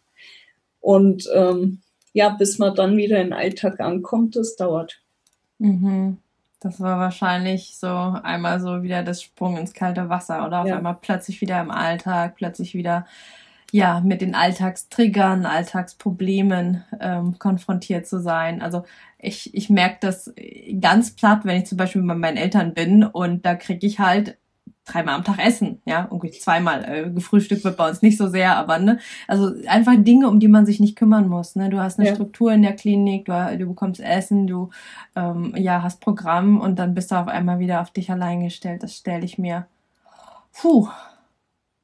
Und 0.81 1.29
ähm, 1.35 1.81
ja, 2.17 2.31
bis 2.31 2.59
man 2.59 2.75
dann 2.75 2.97
wieder 2.97 3.19
in 3.21 3.27
den 3.27 3.33
Alltag 3.35 3.79
ankommt, 3.79 4.37
das 4.37 4.57
dauert. 4.57 5.03
Mhm. 5.59 6.17
Das 6.61 6.81
war 6.81 6.99
wahrscheinlich 6.99 7.77
so 7.77 7.89
einmal 7.89 8.59
so 8.59 8.83
wieder 8.83 9.03
das 9.03 9.23
Sprung 9.23 9.59
ins 9.59 9.75
kalte 9.75 10.09
Wasser 10.09 10.47
oder 10.47 10.63
auf 10.63 10.67
ja. 10.67 10.79
einmal 10.79 10.97
plötzlich 10.99 11.43
wieder 11.43 11.61
im 11.61 11.71
Alltag, 11.71 12.37
plötzlich 12.37 12.73
wieder 12.73 13.05
ja 13.71 14.01
mit 14.01 14.23
den 14.23 14.35
Alltagstriggern, 14.35 15.45
Alltagsproblemen 15.45 16.85
ähm, 17.01 17.39
konfrontiert 17.39 18.07
zu 18.07 18.23
sein. 18.23 18.63
Also 18.63 18.85
ich, 19.19 19.55
ich 19.55 19.69
merke 19.69 19.99
das 20.01 20.33
ganz 20.81 21.15
platt, 21.15 21.41
wenn 21.45 21.59
ich 21.59 21.67
zum 21.67 21.77
Beispiel 21.77 22.01
bei 22.01 22.15
meinen 22.15 22.39
Eltern 22.39 22.73
bin 22.73 23.05
und 23.05 23.45
da 23.45 23.57
kriege 23.57 23.87
ich 23.87 23.99
halt 24.01 24.39
dreimal 24.87 25.17
am 25.17 25.25
Tag 25.25 25.45
essen, 25.45 25.83
ja, 25.85 26.09
irgendwie 26.11 26.31
zweimal 26.31 26.85
äh, 26.85 27.11
gefrühstückt 27.11 27.65
wird 27.65 27.77
bei 27.77 27.89
uns 27.89 28.03
nicht 28.03 28.17
so 28.17 28.29
sehr, 28.29 28.57
aber 28.57 28.79
ne, 28.79 28.99
also 29.27 29.53
einfach 29.67 29.95
Dinge, 29.97 30.29
um 30.29 30.41
die 30.41 30.49
man 30.49 30.65
sich 30.65 30.81
nicht 30.81 30.97
kümmern 30.97 31.29
muss, 31.29 31.57
ne, 31.57 31.69
du 31.69 31.79
hast 31.79 31.99
eine 31.99 32.09
ja. 32.09 32.15
Struktur 32.15 32.53
in 32.53 32.63
der 32.63 32.75
Klinik, 32.75 33.27
du, 33.27 33.59
du 33.59 33.67
bekommst 33.67 34.01
Essen, 34.01 34.47
du 34.47 34.71
ähm, 35.17 35.55
ja 35.57 35.83
hast 35.83 36.01
Programm 36.01 36.61
und 36.61 36.79
dann 36.79 36.95
bist 36.95 37.11
du 37.11 37.17
auf 37.17 37.29
einmal 37.29 37.59
wieder 37.59 37.81
auf 37.81 37.91
dich 37.91 38.11
allein 38.11 38.43
gestellt, 38.43 38.83
das 38.83 38.97
stelle 38.97 39.25
ich 39.25 39.39
mir, 39.39 39.67
puh, 40.53 40.89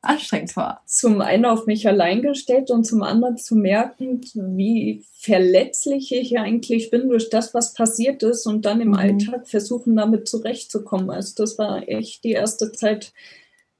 anstrengend 0.02 0.56
war. 0.56 0.82
Zum 0.86 1.20
einen 1.20 1.44
auf 1.44 1.66
mich 1.66 1.86
allein 1.88 2.22
gestellt 2.22 2.70
und 2.70 2.84
zum 2.84 3.02
anderen 3.02 3.36
zu 3.36 3.54
merken, 3.54 4.20
wie 4.34 5.04
verletzlich 5.14 6.12
ich 6.12 6.38
eigentlich 6.38 6.90
bin 6.90 7.08
durch 7.08 7.30
das, 7.30 7.54
was 7.54 7.72
passiert 7.72 8.22
ist 8.22 8.46
und 8.46 8.64
dann 8.64 8.80
im 8.80 8.88
mhm. 8.88 8.96
Alltag 8.96 9.48
versuchen, 9.48 9.96
damit 9.96 10.28
zurechtzukommen. 10.28 11.10
Also 11.10 11.34
das 11.36 11.56
war 11.56 11.88
echt 11.88 12.24
die 12.24 12.32
erste 12.32 12.72
Zeit 12.72 13.12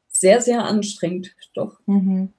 sehr, 0.08 0.40
sehr 0.40 0.64
anstrengend, 0.64 1.34
doch. 1.54 1.80
Mhm. 1.86 2.32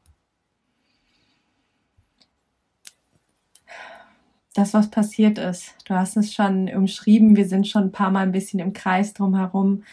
das, 4.54 4.74
was 4.74 4.90
passiert 4.90 5.38
ist. 5.40 5.74
Du 5.86 5.96
hast 5.96 6.16
es 6.16 6.34
schon 6.34 6.70
umschrieben, 6.70 7.36
wir 7.36 7.48
sind 7.48 7.68
schon 7.68 7.86
ein 7.86 7.92
paar 7.92 8.12
Mal 8.12 8.22
ein 8.22 8.32
bisschen 8.32 8.60
im 8.60 8.74
Kreis 8.74 9.14
drumherum. 9.14 9.84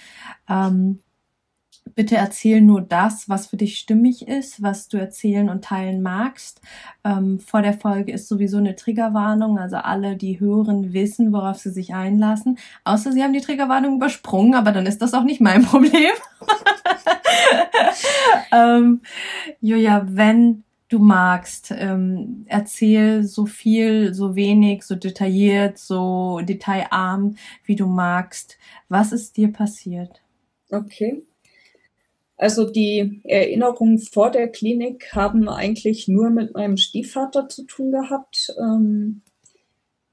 Ähm, 0.49 1.01
bitte 1.95 2.17
erzähl 2.17 2.61
nur 2.61 2.81
das, 2.81 3.29
was 3.29 3.47
für 3.47 3.57
dich 3.57 3.79
stimmig 3.79 4.29
ist, 4.29 4.63
was 4.63 4.89
du 4.89 4.97
erzählen 4.97 5.49
und 5.49 5.65
teilen 5.65 6.03
magst. 6.03 6.61
Ähm, 7.05 7.41
vor 7.41 7.63
der 7.63 7.75
Folge 7.75 8.13
ist 8.13 8.29
sowieso 8.29 8.59
eine 8.59 8.77
Triggerwarnung, 8.77 9.59
also 9.59 9.77
alle, 9.77 10.17
die 10.17 10.41
hören, 10.41 10.93
wissen, 10.93 11.33
worauf 11.33 11.59
sie 11.59 11.71
sich 11.71 11.95
einlassen. 11.95 12.59
Außer 12.85 13.13
sie 13.13 13.23
haben 13.23 13.33
die 13.33 13.41
Triggerwarnung 13.41 13.97
übersprungen, 13.97 14.55
aber 14.55 14.73
dann 14.73 14.87
ist 14.87 15.03
das 15.03 15.15
auch 15.15 15.25
nicht 15.25 15.41
mein 15.41 15.63
Problem. 15.63 16.13
ähm, 18.53 19.01
Julia, 19.61 20.07
wenn 20.09 20.65
du 20.89 20.99
magst, 20.99 21.73
ähm, 21.77 22.45
erzähl 22.49 23.23
so 23.23 23.47
viel, 23.47 24.13
so 24.13 24.35
wenig, 24.35 24.83
so 24.83 24.97
detailliert, 24.97 25.79
so 25.79 26.41
detailarm, 26.43 27.37
wie 27.65 27.77
du 27.77 27.87
magst. 27.87 28.59
Was 28.89 29.13
ist 29.13 29.37
dir 29.37 29.53
passiert? 29.53 30.21
Okay. 30.71 31.23
Also 32.41 32.65
die 32.65 33.21
Erinnerungen 33.25 33.99
vor 33.99 34.31
der 34.31 34.49
Klinik 34.49 35.15
haben 35.15 35.47
eigentlich 35.47 36.09
nur 36.09 36.31
mit 36.31 36.55
meinem 36.55 36.79
Stiefvater 36.79 37.51
zu 37.51 37.67
tun 37.67 37.93
gehabt. 37.93 38.55
Ähm, 38.59 39.21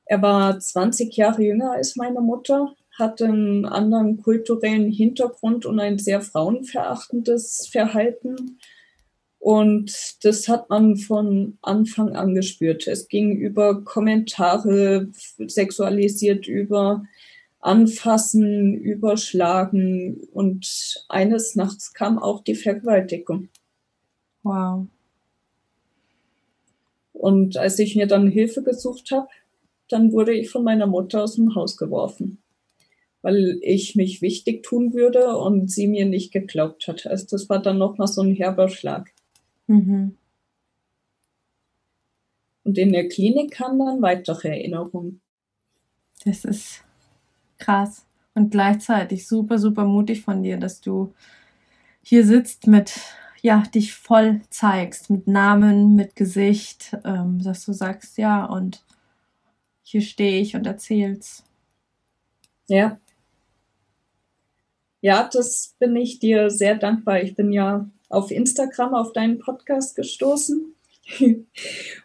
er 0.03 0.21
war 0.21 0.59
20 0.59 1.15
Jahre 1.15 1.41
jünger 1.41 1.71
als 1.71 1.95
meine 1.95 2.19
Mutter, 2.19 2.75
hat 2.99 3.21
einen 3.21 3.65
anderen 3.65 4.17
kulturellen 4.21 4.91
Hintergrund 4.91 5.65
und 5.65 5.79
ein 5.79 5.99
sehr 5.99 6.19
frauenverachtendes 6.19 7.69
Verhalten. 7.71 8.59
Und 9.39 10.17
das 10.25 10.49
hat 10.49 10.69
man 10.69 10.97
von 10.97 11.57
Anfang 11.61 12.13
an 12.17 12.35
gespürt. 12.35 12.87
Es 12.87 13.07
ging 13.07 13.37
über 13.37 13.85
Kommentare, 13.85 15.07
sexualisiert 15.13 16.45
über 16.45 17.05
Anfassen, 17.59 18.75
Überschlagen 18.75 20.27
und 20.31 21.05
eines 21.09 21.55
Nachts 21.55 21.93
kam 21.93 22.19
auch 22.19 22.43
die 22.43 22.55
Vergewaltigung. 22.55 23.49
Wow. 24.43 24.87
Und 27.13 27.57
als 27.57 27.79
ich 27.79 27.95
mir 27.95 28.07
dann 28.07 28.29
Hilfe 28.29 28.61
gesucht 28.61 29.11
habe, 29.11 29.27
dann 29.89 30.11
wurde 30.11 30.33
ich 30.33 30.49
von 30.49 30.63
meiner 30.63 30.85
Mutter 30.85 31.23
aus 31.23 31.35
dem 31.35 31.55
Haus 31.55 31.77
geworfen, 31.77 32.37
weil 33.21 33.59
ich 33.61 33.95
mich 33.95 34.21
wichtig 34.21 34.63
tun 34.63 34.93
würde 34.93 35.35
und 35.37 35.71
sie 35.71 35.87
mir 35.87 36.05
nicht 36.05 36.31
geglaubt 36.31 36.87
hat. 36.87 37.07
Also 37.07 37.25
das 37.29 37.49
war 37.49 37.59
dann 37.61 37.77
nochmal 37.77 38.07
so 38.07 38.21
ein 38.21 38.35
herber 38.35 38.69
Schlag. 38.69 39.11
Mhm. 39.65 40.15
Und 42.63 42.77
in 42.77 42.91
der 42.91 43.07
Klinik 43.07 43.51
kamen 43.51 43.79
dann 43.79 44.01
weitere 44.01 44.49
Erinnerungen. 44.49 45.21
Das 46.25 46.43
ist 46.45 46.83
krass 47.59 48.05
und 48.33 48.51
gleichzeitig 48.51 49.27
super, 49.27 49.57
super 49.59 49.85
mutig 49.85 50.21
von 50.21 50.43
dir, 50.43 50.57
dass 50.57 50.81
du 50.81 51.13
hier 52.01 52.25
sitzt 52.25 52.67
mit, 52.67 52.99
ja, 53.41 53.63
dich 53.73 53.93
voll 53.93 54.41
zeigst, 54.49 55.09
mit 55.09 55.27
Namen, 55.27 55.95
mit 55.95 56.15
Gesicht, 56.15 56.97
ähm, 57.03 57.41
dass 57.43 57.65
du 57.65 57.73
sagst, 57.73 58.17
ja, 58.17 58.45
und 58.45 58.83
hier 59.83 60.01
stehe 60.01 60.41
ich 60.41 60.55
und 60.55 60.67
erzähl's. 60.67 61.43
Ja. 62.67 62.99
Ja, 65.01 65.29
das 65.31 65.75
bin 65.79 65.95
ich 65.95 66.19
dir 66.19 66.49
sehr 66.49 66.75
dankbar. 66.75 67.21
Ich 67.21 67.35
bin 67.35 67.51
ja 67.51 67.89
auf 68.09 68.31
Instagram 68.31 68.93
auf 68.93 69.13
deinen 69.13 69.39
Podcast 69.39 69.95
gestoßen 69.95 70.76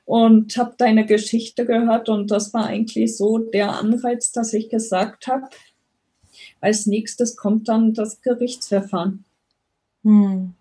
und 0.04 0.56
habe 0.56 0.74
deine 0.76 1.06
Geschichte 1.06 1.66
gehört 1.66 2.08
und 2.08 2.30
das 2.30 2.54
war 2.54 2.66
eigentlich 2.66 3.16
so 3.16 3.38
der 3.38 3.72
Anreiz, 3.72 4.32
dass 4.32 4.52
ich 4.52 4.68
gesagt 4.68 5.26
habe, 5.26 5.48
als 6.60 6.86
nächstes 6.86 7.36
kommt 7.36 7.68
dann 7.68 7.94
das 7.94 8.20
Gerichtsverfahren. 8.20 9.24
Hm. 10.04 10.54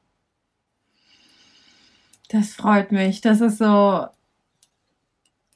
Das 2.30 2.54
freut 2.54 2.92
mich. 2.92 3.22
Das 3.22 3.42
ist 3.42 3.58
so 3.58 4.08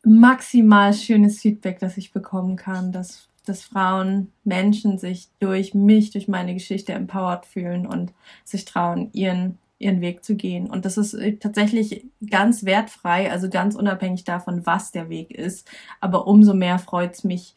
maximal 0.04 0.94
schönes 0.94 1.39
Feedback, 1.39 1.80
das 1.80 1.98
ich 1.98 2.12
bekommen 2.12 2.58
kann, 2.58 2.92
dass, 2.92 3.27
dass 3.46 3.63
Frauen, 3.63 4.32
Menschen 4.44 4.98
sich 4.98 5.30
durch 5.39 5.74
mich, 5.74 6.12
durch 6.12 6.27
meine 6.27 6.54
Geschichte 6.54 6.94
empowered 6.94 7.46
fühlen 7.46 7.88
und 7.88 8.13
sich 8.44 8.65
trauen, 8.65 9.10
ihren 9.13 9.58
ihren 9.77 10.01
Weg 10.01 10.24
zu 10.24 10.36
gehen. 10.36 10.70
Und 10.70 10.86
das 10.86 10.98
ist 10.98 11.13
äh, 11.13 11.38
tatsächlich 11.38 12.05
ganz 12.29 12.63
wertfrei, 12.63 13.32
also 13.32 13.50
ganz 13.50 13.75
unabhängig 13.75 14.24
davon, 14.24 14.65
was 14.65 14.91
der 14.91 15.10
Weg 15.10 15.32
ist. 15.32 15.70
Aber 16.00 16.27
umso 16.27 16.53
mehr 16.53 16.79
freut 16.79 17.13
es 17.13 17.24
mich 17.24 17.55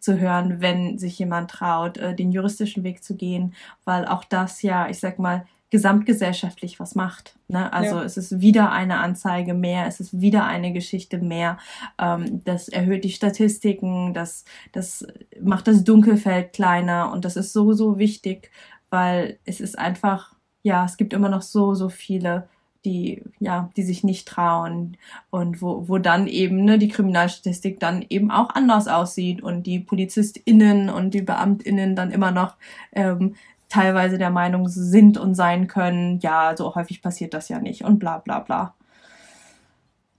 zu 0.00 0.18
hören, 0.18 0.60
wenn 0.60 0.98
sich 0.98 1.18
jemand 1.18 1.50
traut, 1.50 1.98
äh, 1.98 2.14
den 2.14 2.32
juristischen 2.32 2.84
Weg 2.84 3.02
zu 3.04 3.16
gehen, 3.16 3.54
weil 3.84 4.06
auch 4.06 4.24
das 4.24 4.62
ja, 4.62 4.88
ich 4.88 5.00
sag 5.00 5.18
mal, 5.18 5.44
gesamtgesellschaftlich 5.70 6.78
was 6.78 6.94
macht. 6.94 7.38
Ne? 7.48 7.72
Also 7.72 7.96
ja. 7.96 8.02
es 8.02 8.18
ist 8.18 8.42
wieder 8.42 8.72
eine 8.72 8.98
Anzeige 8.98 9.54
mehr, 9.54 9.86
es 9.86 10.00
ist 10.00 10.20
wieder 10.20 10.44
eine 10.44 10.72
Geschichte 10.74 11.16
mehr. 11.16 11.56
Ähm, 11.98 12.44
das 12.44 12.68
erhöht 12.68 13.04
die 13.04 13.10
Statistiken, 13.10 14.12
das, 14.12 14.44
das 14.72 15.06
macht 15.40 15.66
das 15.66 15.82
Dunkelfeld 15.82 16.52
kleiner 16.52 17.10
und 17.10 17.24
das 17.24 17.36
ist 17.36 17.54
so, 17.54 17.72
so 17.72 17.98
wichtig, 17.98 18.50
weil 18.90 19.38
es 19.46 19.60
ist 19.60 19.78
einfach 19.78 20.31
ja, 20.62 20.84
es 20.84 20.96
gibt 20.96 21.12
immer 21.12 21.28
noch 21.28 21.42
so, 21.42 21.74
so 21.74 21.88
viele, 21.88 22.48
die, 22.84 23.22
ja, 23.38 23.70
die 23.76 23.82
sich 23.82 24.04
nicht 24.04 24.26
trauen 24.26 24.96
und 25.30 25.62
wo, 25.62 25.88
wo 25.88 25.98
dann 25.98 26.26
eben 26.26 26.64
ne, 26.64 26.78
die 26.78 26.88
Kriminalstatistik 26.88 27.78
dann 27.80 28.04
eben 28.08 28.30
auch 28.30 28.50
anders 28.50 28.88
aussieht 28.88 29.42
und 29.42 29.64
die 29.64 29.78
PolizistInnen 29.78 30.88
und 30.88 31.14
die 31.14 31.22
BeamtInnen 31.22 31.94
dann 31.94 32.10
immer 32.10 32.30
noch 32.30 32.56
ähm, 32.92 33.34
teilweise 33.68 34.18
der 34.18 34.30
Meinung 34.30 34.68
sind 34.68 35.16
und 35.16 35.34
sein 35.34 35.66
können, 35.66 36.18
ja, 36.20 36.54
so 36.56 36.74
häufig 36.74 37.02
passiert 37.02 37.34
das 37.34 37.48
ja 37.48 37.58
nicht 37.58 37.84
und 37.84 37.98
bla 37.98 38.18
bla 38.18 38.40
bla. 38.40 38.74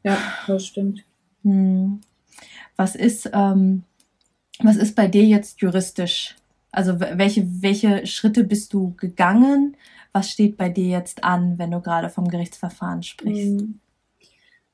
Ja, 0.04 0.18
das 0.48 0.66
stimmt. 0.66 1.04
Hm. 1.44 2.02
Was 2.76 2.96
ist, 2.96 3.30
ähm, 3.34 3.84
was 4.60 4.76
ist 4.76 4.96
bei 4.96 5.08
dir 5.08 5.24
jetzt 5.24 5.62
juristisch? 5.62 6.36
Also 6.72 7.00
welche, 7.00 7.46
welche 7.62 8.08
Schritte 8.08 8.44
bist 8.44 8.74
du 8.74 8.96
gegangen? 8.98 9.78
Was 10.14 10.30
steht 10.30 10.58
bei 10.58 10.70
dir 10.70 10.88
jetzt 10.88 11.24
an, 11.24 11.58
wenn 11.58 11.72
du 11.72 11.82
gerade 11.82 12.10
vom 12.10 12.28
Gerichtsverfahren 12.28 13.04
sprichst? 13.04 13.62
Hm. 13.62 13.80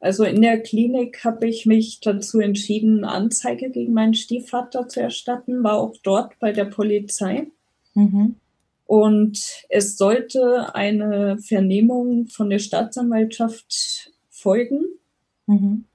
Also 0.02 0.23
in 0.23 0.41
der 0.41 0.62
Klinik 0.62 1.23
habe 1.25 1.47
ich 1.47 1.65
mich 1.65 1.99
dazu 1.99 2.39
entschieden, 2.39 3.04
Anzeige 3.04 3.69
gegen 3.69 3.93
meinen 3.93 4.13
Stiefvater 4.13 4.88
zu 4.88 5.02
erstatten, 5.02 5.63
war 5.63 5.78
auch 5.78 5.95
dort 6.04 6.39
bei 6.39 6.54
der 6.54 6.65
Polizei. 6.65 7.47
Mhm. 7.95 8.36
Und 8.86 9.65
es 9.69 9.97
sollte 9.97 10.73
eine 10.73 11.38
Vernehmung 11.38 12.28
von 12.28 12.49
der 12.49 12.60
Staatsanwaltschaft 12.60 14.12
folgen. 14.30 14.86
Mhm. 15.47 15.86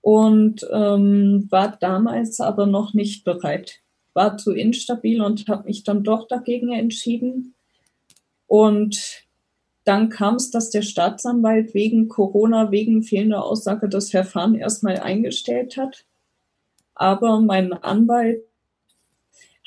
Und 0.00 0.66
ähm, 0.72 1.48
war 1.50 1.76
damals 1.76 2.40
aber 2.40 2.66
noch 2.66 2.94
nicht 2.94 3.24
bereit. 3.24 3.80
War 4.14 4.38
zu 4.38 4.52
instabil 4.52 5.20
und 5.20 5.48
habe 5.48 5.64
mich 5.64 5.84
dann 5.84 6.04
doch 6.04 6.28
dagegen 6.28 6.72
entschieden. 6.72 7.54
Und 8.50 9.28
dann 9.84 10.08
kam 10.08 10.34
es, 10.34 10.50
dass 10.50 10.70
der 10.70 10.82
Staatsanwalt 10.82 11.72
wegen 11.72 12.08
Corona, 12.08 12.72
wegen 12.72 13.04
fehlender 13.04 13.44
Aussage 13.44 13.88
das 13.88 14.10
Verfahren 14.10 14.56
erstmal 14.56 14.98
eingestellt 14.98 15.76
hat. 15.76 16.04
Aber 16.96 17.40
mein 17.40 17.72
Anwalt 17.72 18.42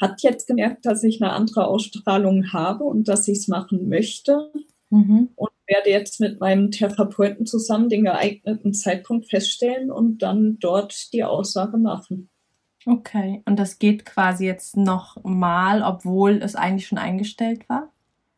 hat 0.02 0.22
jetzt 0.22 0.48
gemerkt, 0.48 0.86
dass 0.86 1.02
ich 1.06 1.22
eine 1.22 1.32
andere 1.32 1.66
Ausstrahlung 1.66 2.52
habe 2.52 2.84
und 2.84 3.08
dass 3.08 3.30
ich 3.30 3.38
es 3.38 3.48
machen 3.48 3.88
möchte. 3.88 4.52
Mhm. 4.90 5.30
Und 5.36 5.50
werde 5.66 5.90
jetzt 5.90 6.20
mit 6.20 6.42
meinem 6.42 6.70
Therapeuten 6.70 7.46
zusammen 7.46 7.88
den 7.88 8.04
geeigneten 8.04 8.74
Zeitpunkt 8.74 9.30
feststellen 9.30 9.92
und 9.92 10.18
dann 10.18 10.58
dort 10.60 11.14
die 11.14 11.24
Aussage 11.24 11.78
machen. 11.78 12.30
Okay, 12.86 13.42
und 13.46 13.58
das 13.58 13.80
geht 13.80 14.04
quasi 14.06 14.46
jetzt 14.46 14.76
noch 14.76 15.24
mal, 15.24 15.84
obwohl 15.84 16.42
es 16.44 16.56
eigentlich 16.56 16.88
schon 16.88 16.98
eingestellt 16.98 17.70
war? 17.70 17.93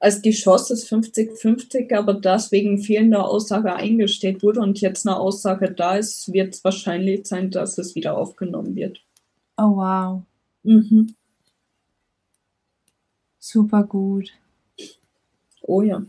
Also 0.05 0.21
die 0.21 0.33
Chance 0.33 0.73
ist 0.73 0.87
50-50, 0.93 1.91
aber 1.95 2.13
das 2.13 2.51
wegen 2.51 2.77
fehlender 2.77 3.27
Aussage 3.27 3.73
eingestellt 3.73 4.43
wurde 4.43 4.59
und 4.59 4.79
jetzt 4.79 5.07
eine 5.07 5.17
Aussage 5.17 5.71
da 5.71 5.95
ist, 5.95 6.31
wird 6.31 6.53
es 6.53 6.63
wahrscheinlich 6.63 7.25
sein, 7.25 7.49
dass 7.49 7.79
es 7.79 7.95
wieder 7.95 8.15
aufgenommen 8.15 8.75
wird. 8.75 8.99
Oh 9.57 9.77
wow. 9.77 10.21
Mhm. 10.61 11.15
Super 13.39 13.81
gut. 13.81 14.29
Oh 15.63 15.81
ja. 15.81 16.03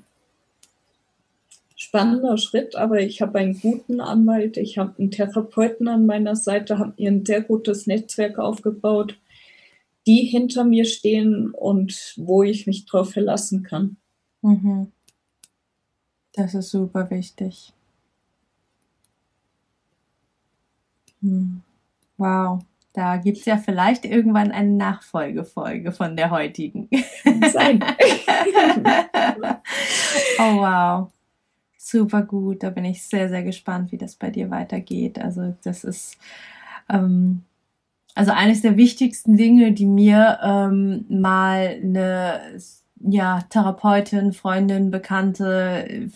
Spannender 1.75 2.37
Schritt, 2.37 2.77
aber 2.77 3.01
ich 3.01 3.23
habe 3.23 3.39
einen 3.39 3.59
guten 3.59 4.03
Anwalt, 4.03 4.59
ich 4.59 4.77
habe 4.77 4.93
einen 4.99 5.11
Therapeuten 5.11 5.89
an 5.89 6.05
meiner 6.05 6.37
Seite, 6.37 6.79
habe 6.79 6.93
mir 6.99 7.11
ein 7.11 7.25
sehr 7.25 7.41
gutes 7.41 7.87
Netzwerk 7.87 8.39
aufgebaut 8.39 9.17
die 10.07 10.25
hinter 10.25 10.65
mir 10.65 10.85
stehen 10.85 11.51
und 11.51 12.15
wo 12.17 12.43
ich 12.43 12.67
mich 12.67 12.87
drauf 12.87 13.13
verlassen 13.13 13.63
kann. 13.63 13.97
Mhm. 14.43 14.93
Das 16.33 16.55
ist 16.55 16.71
super 16.71 17.11
wichtig. 17.11 17.73
Hm. 21.23 21.63
Wow, 22.19 22.61
da 22.93 23.17
gibt 23.17 23.39
es 23.39 23.45
ja 23.47 23.57
vielleicht 23.59 24.05
irgendwann 24.05 24.53
eine 24.53 24.71
Nachfolgefolge 24.71 25.93
von 25.93 26.17
der 26.17 26.31
heutigen. 26.31 26.89
Sein. 27.53 27.83
oh 30.39 30.57
wow. 30.57 31.11
Super 31.77 32.23
gut. 32.23 32.63
Da 32.63 32.71
bin 32.71 32.85
ich 32.85 33.03
sehr, 33.03 33.29
sehr 33.29 33.43
gespannt, 33.43 33.93
wie 33.93 33.99
das 33.99 34.17
bei 34.17 34.31
dir 34.31 34.51
weitergeht. 34.51 35.19
Also 35.19 35.55
das 35.63 35.85
ist 35.85 36.17
ähm, 36.89 37.45
also 38.17 38.33
eines 38.33 38.63
der 38.63 38.79
wichtigsten 38.79 39.37
Dinge, 39.37 39.73
die 39.73 39.85
mir 39.85 40.39
ähm, 40.43 41.05
mal 41.09 41.79
eine 41.83 42.41
ja, 42.99 43.41
Therapeutin, 43.51 44.33
Freundin, 44.33 44.91
Bekannte, 44.91 46.09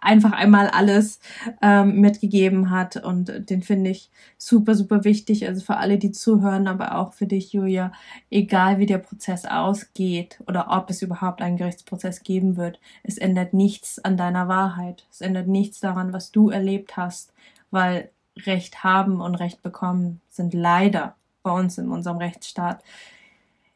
einfach 0.00 0.32
einmal 0.32 0.68
alles 0.68 1.20
ähm, 1.60 2.00
mitgegeben 2.00 2.70
hat. 2.70 2.96
Und 2.96 3.50
den 3.50 3.62
finde 3.62 3.90
ich 3.90 4.10
super, 4.38 4.74
super 4.74 5.04
wichtig. 5.04 5.46
Also 5.46 5.62
für 5.62 5.76
alle, 5.76 5.98
die 5.98 6.10
zuhören, 6.10 6.68
aber 6.68 6.96
auch 6.96 7.12
für 7.12 7.26
dich, 7.26 7.52
Julia, 7.52 7.92
egal 8.30 8.78
wie 8.78 8.86
der 8.86 8.98
Prozess 8.98 9.44
ausgeht 9.44 10.42
oder 10.48 10.68
ob 10.70 10.88
es 10.88 11.02
überhaupt 11.02 11.42
einen 11.42 11.58
Gerichtsprozess 11.58 12.22
geben 12.22 12.56
wird, 12.56 12.80
es 13.02 13.18
ändert 13.18 13.52
nichts 13.52 13.98
an 14.02 14.16
deiner 14.16 14.48
Wahrheit. 14.48 15.06
Es 15.10 15.20
ändert 15.20 15.48
nichts 15.48 15.80
daran, 15.80 16.14
was 16.14 16.32
du 16.32 16.48
erlebt 16.48 16.96
hast, 16.96 17.34
weil 17.70 18.08
Recht 18.46 18.82
haben 18.82 19.20
und 19.20 19.34
Recht 19.34 19.62
bekommen 19.62 20.22
sind 20.30 20.54
leider 20.54 21.14
bei 21.42 21.50
uns 21.50 21.78
in 21.78 21.88
unserem 21.88 22.18
Rechtsstaat 22.18 22.82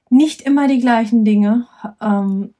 nicht 0.08 0.42
immer 0.42 0.68
die 0.68 0.80
gleichen 0.80 1.24
Dinge. 1.24 1.66
Ähm, 2.00 2.54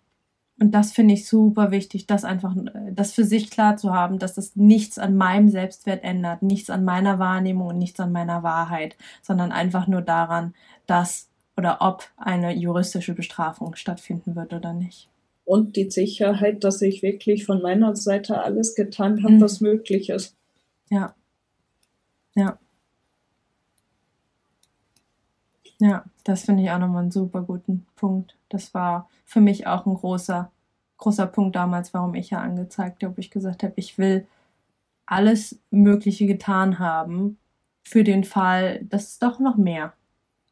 und 0.58 0.72
das 0.72 0.92
finde 0.92 1.14
ich 1.14 1.28
super 1.28 1.70
wichtig, 1.70 2.06
das 2.06 2.24
einfach, 2.24 2.54
das 2.90 3.12
für 3.12 3.24
sich 3.24 3.50
klar 3.50 3.76
zu 3.76 3.92
haben, 3.92 4.18
dass 4.18 4.34
das 4.34 4.56
nichts 4.56 4.98
an 4.98 5.14
meinem 5.16 5.50
Selbstwert 5.50 6.02
ändert, 6.02 6.42
nichts 6.42 6.70
an 6.70 6.82
meiner 6.82 7.18
Wahrnehmung 7.18 7.68
und 7.68 7.78
nichts 7.78 8.00
an 8.00 8.10
meiner 8.10 8.42
Wahrheit, 8.42 8.96
sondern 9.20 9.52
einfach 9.52 9.86
nur 9.86 10.00
daran, 10.00 10.54
dass 10.86 11.28
oder 11.58 11.78
ob 11.80 12.04
eine 12.16 12.54
juristische 12.54 13.14
Bestrafung 13.14 13.76
stattfinden 13.76 14.34
wird 14.34 14.52
oder 14.52 14.72
nicht. 14.72 15.08
Und 15.44 15.76
die 15.76 15.90
Sicherheit, 15.90 16.64
dass 16.64 16.82
ich 16.82 17.02
wirklich 17.02 17.44
von 17.44 17.62
meiner 17.62 17.94
Seite 17.94 18.42
alles 18.42 18.74
getan 18.74 19.22
habe, 19.22 19.34
mhm. 19.34 19.40
was 19.40 19.60
möglich 19.60 20.10
ist. 20.10 20.34
Ja. 20.90 21.14
Ja. 22.34 22.58
Ja, 25.78 26.04
das 26.24 26.44
finde 26.44 26.62
ich 26.62 26.70
auch 26.70 26.78
nochmal 26.78 27.02
einen 27.02 27.10
super 27.10 27.42
guten 27.42 27.86
Punkt. 27.96 28.36
Das 28.48 28.72
war 28.72 29.08
für 29.24 29.40
mich 29.40 29.66
auch 29.66 29.86
ein 29.86 29.94
großer, 29.94 30.50
großer 30.98 31.26
Punkt 31.26 31.56
damals, 31.56 31.92
warum 31.92 32.14
ich 32.14 32.30
ja 32.30 32.40
angezeigt 32.40 33.04
habe, 33.04 33.20
ich 33.20 33.30
gesagt 33.30 33.62
habe, 33.62 33.74
ich 33.76 33.98
will 33.98 34.26
alles 35.04 35.58
Mögliche 35.70 36.26
getan 36.26 36.78
haben 36.78 37.38
für 37.84 38.04
den 38.04 38.24
Fall, 38.24 38.84
dass 38.84 39.10
es 39.10 39.18
doch 39.18 39.38
noch 39.38 39.56
mehr 39.56 39.92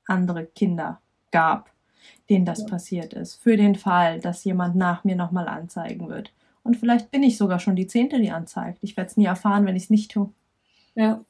andere 0.07 0.47
Kinder 0.47 1.01
gab, 1.33 1.71
denen 2.29 2.45
das 2.45 2.61
ja. 2.61 2.67
passiert 2.67 3.15
ist. 3.15 3.37
Für 3.37 3.57
den 3.57 3.75
Fall, 3.75 4.21
dass 4.21 4.45
jemand 4.45 4.77
nach 4.77 5.05
mir 5.05 5.17
nochmal 5.17 5.49
anzeigen 5.49 6.09
wird. 6.09 6.33
Und 6.63 6.77
vielleicht 6.77 7.11
bin 7.11 7.23
ich 7.23 7.37
sogar 7.37 7.59
schon 7.59 7.77
die 7.77 7.87
Zehnte, 7.87 8.21
die 8.21 8.31
anzeigt. 8.31 8.79
Ich 8.83 8.97
werde 8.97 9.11
es 9.11 9.17
nie 9.17 9.25
erfahren, 9.25 9.67
wenn 9.67 9.77
ich 9.77 9.85
es 9.85 9.91
nicht 9.91 10.13
tue. 10.13 10.31
Ja. 10.95 11.21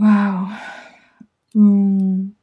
Wow. 0.00 0.48
Hm. 1.54 2.34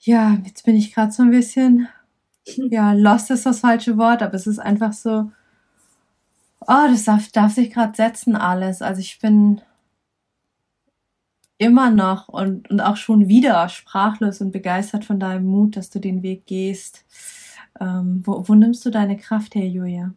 Ja, 0.00 0.38
jetzt 0.44 0.64
bin 0.64 0.76
ich 0.76 0.92
gerade 0.92 1.12
so 1.12 1.22
ein 1.22 1.30
bisschen, 1.30 1.88
ja, 2.46 2.92
lost 2.92 3.30
ist 3.30 3.46
das 3.46 3.60
falsche 3.60 3.96
Wort, 3.96 4.22
aber 4.22 4.34
es 4.34 4.46
ist 4.46 4.58
einfach 4.58 4.92
so, 4.92 5.30
oh, 6.66 6.86
das 6.90 7.04
darf, 7.04 7.28
darf 7.32 7.52
sich 7.54 7.70
gerade 7.72 7.94
setzen 7.96 8.36
alles. 8.36 8.82
Also 8.82 9.00
ich 9.00 9.18
bin 9.20 9.60
immer 11.58 11.90
noch 11.90 12.28
und, 12.28 12.70
und 12.70 12.80
auch 12.80 12.96
schon 12.96 13.28
wieder 13.28 13.68
sprachlos 13.68 14.40
und 14.40 14.52
begeistert 14.52 15.04
von 15.04 15.18
deinem 15.20 15.46
Mut, 15.46 15.76
dass 15.76 15.90
du 15.90 15.98
den 16.00 16.22
Weg 16.22 16.46
gehst. 16.46 17.04
Ähm, 17.80 18.22
wo, 18.24 18.48
wo 18.48 18.54
nimmst 18.54 18.84
du 18.86 18.90
deine 18.90 19.16
Kraft 19.16 19.54
her, 19.54 19.66
Julia? 19.68 20.12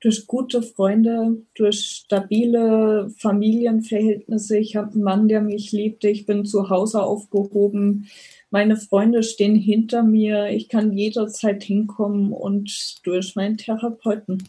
Durch 0.00 0.26
gute 0.26 0.62
Freunde, 0.62 1.42
durch 1.54 1.80
stabile 1.80 3.10
Familienverhältnisse. 3.18 4.58
Ich 4.58 4.74
habe 4.74 4.92
einen 4.92 5.02
Mann, 5.02 5.28
der 5.28 5.42
mich 5.42 5.72
liebt. 5.72 6.04
Ich 6.04 6.24
bin 6.24 6.46
zu 6.46 6.70
Hause 6.70 7.02
aufgehoben. 7.02 8.08
Meine 8.50 8.76
Freunde 8.76 9.22
stehen 9.22 9.54
hinter 9.54 10.02
mir. 10.02 10.48
Ich 10.48 10.68
kann 10.70 10.96
jederzeit 10.96 11.62
hinkommen 11.62 12.32
und 12.32 13.00
durch 13.04 13.36
meinen 13.36 13.58
Therapeuten. 13.58 14.42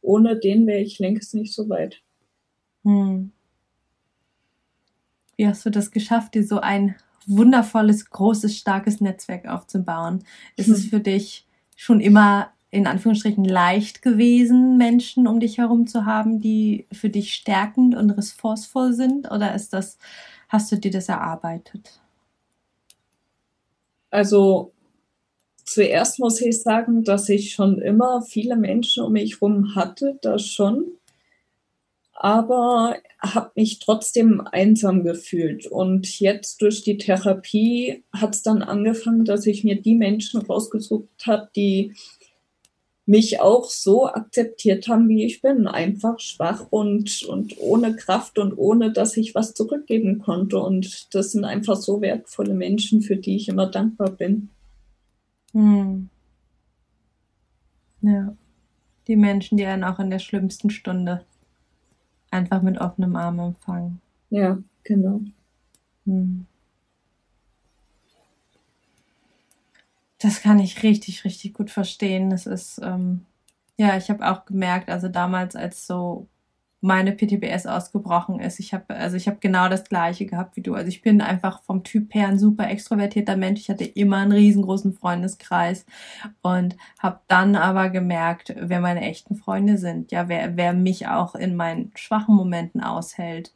Ohne 0.00 0.38
den 0.38 0.66
wäre 0.66 0.80
ich 0.80 0.98
längst 0.98 1.34
nicht 1.34 1.54
so 1.54 1.68
weit. 1.68 2.02
Hm. 2.84 3.30
Wie 5.36 5.46
hast 5.46 5.66
du 5.66 5.70
das 5.70 5.90
geschafft, 5.90 6.34
dir 6.34 6.44
so 6.44 6.60
ein 6.60 6.94
wundervolles, 7.26 8.08
großes, 8.08 8.56
starkes 8.56 9.00
Netzwerk 9.00 9.46
aufzubauen? 9.46 10.24
Ist 10.56 10.68
hm. 10.68 10.74
es 10.74 10.86
für 10.86 11.00
dich 11.00 11.46
schon 11.76 12.00
immer 12.00 12.53
in 12.74 12.88
Anführungsstrichen 12.88 13.44
leicht 13.44 14.02
gewesen, 14.02 14.76
Menschen 14.76 15.28
um 15.28 15.38
dich 15.38 15.58
herum 15.58 15.86
zu 15.86 16.06
haben, 16.06 16.40
die 16.40 16.86
für 16.92 17.08
dich 17.08 17.32
stärkend 17.32 17.94
und 17.94 18.10
ressourcevoll 18.10 18.92
sind? 18.92 19.30
Oder 19.30 19.54
ist 19.54 19.72
das, 19.72 19.96
hast 20.48 20.72
du 20.72 20.76
dir 20.76 20.90
das 20.90 21.08
erarbeitet? 21.08 22.00
Also 24.10 24.72
zuerst 25.64 26.18
muss 26.18 26.40
ich 26.40 26.60
sagen, 26.60 27.04
dass 27.04 27.28
ich 27.28 27.52
schon 27.52 27.80
immer 27.80 28.22
viele 28.22 28.56
Menschen 28.56 29.04
um 29.04 29.12
mich 29.12 29.40
herum 29.40 29.76
hatte, 29.76 30.18
das 30.20 30.44
schon. 30.44 30.86
Aber 32.12 32.96
habe 33.20 33.52
mich 33.54 33.78
trotzdem 33.78 34.40
einsam 34.40 35.04
gefühlt. 35.04 35.66
Und 35.68 36.18
jetzt 36.18 36.60
durch 36.60 36.82
die 36.82 36.98
Therapie 36.98 38.02
hat 38.12 38.34
es 38.34 38.42
dann 38.42 38.62
angefangen, 38.62 39.24
dass 39.24 39.46
ich 39.46 39.62
mir 39.62 39.80
die 39.80 39.94
Menschen 39.94 40.42
rausgesucht 40.42 41.08
habe, 41.24 41.50
die 41.54 41.94
mich 43.06 43.40
auch 43.40 43.68
so 43.68 44.06
akzeptiert 44.06 44.88
haben, 44.88 45.08
wie 45.08 45.24
ich 45.24 45.42
bin. 45.42 45.66
Einfach 45.66 46.18
schwach 46.20 46.66
und, 46.70 47.22
und 47.24 47.56
ohne 47.58 47.96
Kraft 47.96 48.38
und 48.38 48.54
ohne, 48.56 48.92
dass 48.92 49.16
ich 49.16 49.34
was 49.34 49.54
zurückgeben 49.54 50.20
konnte. 50.20 50.58
Und 50.58 51.14
das 51.14 51.32
sind 51.32 51.44
einfach 51.44 51.76
so 51.76 52.00
wertvolle 52.00 52.54
Menschen, 52.54 53.02
für 53.02 53.16
die 53.16 53.36
ich 53.36 53.48
immer 53.48 53.66
dankbar 53.66 54.10
bin. 54.10 54.48
Hm. 55.52 56.08
Ja. 58.00 58.36
Die 59.06 59.16
Menschen, 59.16 59.58
die 59.58 59.66
einen 59.66 59.84
auch 59.84 59.98
in 59.98 60.10
der 60.10 60.18
schlimmsten 60.18 60.70
Stunde 60.70 61.24
einfach 62.30 62.62
mit 62.62 62.78
offenem 62.78 63.16
Arm 63.16 63.38
empfangen. 63.38 64.00
Ja, 64.30 64.58
genau. 64.82 65.20
Hm. 66.06 66.46
Das 70.24 70.40
kann 70.40 70.58
ich 70.58 70.82
richtig, 70.82 71.24
richtig 71.26 71.52
gut 71.52 71.70
verstehen. 71.70 72.30
Das 72.30 72.46
ist, 72.46 72.80
ähm, 72.82 73.26
ja, 73.76 73.98
ich 73.98 74.08
habe 74.08 74.26
auch 74.26 74.46
gemerkt, 74.46 74.88
also 74.88 75.08
damals, 75.08 75.54
als 75.54 75.86
so 75.86 76.28
meine 76.80 77.12
PTBS 77.12 77.66
ausgebrochen 77.66 78.40
ist, 78.40 78.58
ich 78.58 78.72
habe, 78.72 78.94
also 78.94 79.18
ich 79.18 79.28
habe 79.28 79.36
genau 79.40 79.68
das 79.68 79.84
Gleiche 79.84 80.24
gehabt 80.24 80.56
wie 80.56 80.62
du. 80.62 80.74
Also 80.74 80.88
ich 80.88 81.02
bin 81.02 81.20
einfach 81.20 81.62
vom 81.64 81.84
Typ 81.84 82.14
her 82.14 82.28
ein 82.28 82.38
super 82.38 82.70
extrovertierter 82.70 83.36
Mensch. 83.36 83.60
Ich 83.60 83.68
hatte 83.68 83.84
immer 83.84 84.16
einen 84.18 84.32
riesengroßen 84.32 84.94
Freundeskreis 84.94 85.84
und 86.40 86.74
habe 86.98 87.20
dann 87.28 87.54
aber 87.54 87.90
gemerkt, 87.90 88.54
wer 88.58 88.80
meine 88.80 89.02
echten 89.02 89.36
Freunde 89.36 89.76
sind. 89.76 90.10
Ja, 90.10 90.28
wer, 90.28 90.56
wer 90.56 90.72
mich 90.72 91.06
auch 91.06 91.34
in 91.34 91.54
meinen 91.54 91.92
schwachen 91.96 92.34
Momenten 92.34 92.82
aushält 92.82 93.52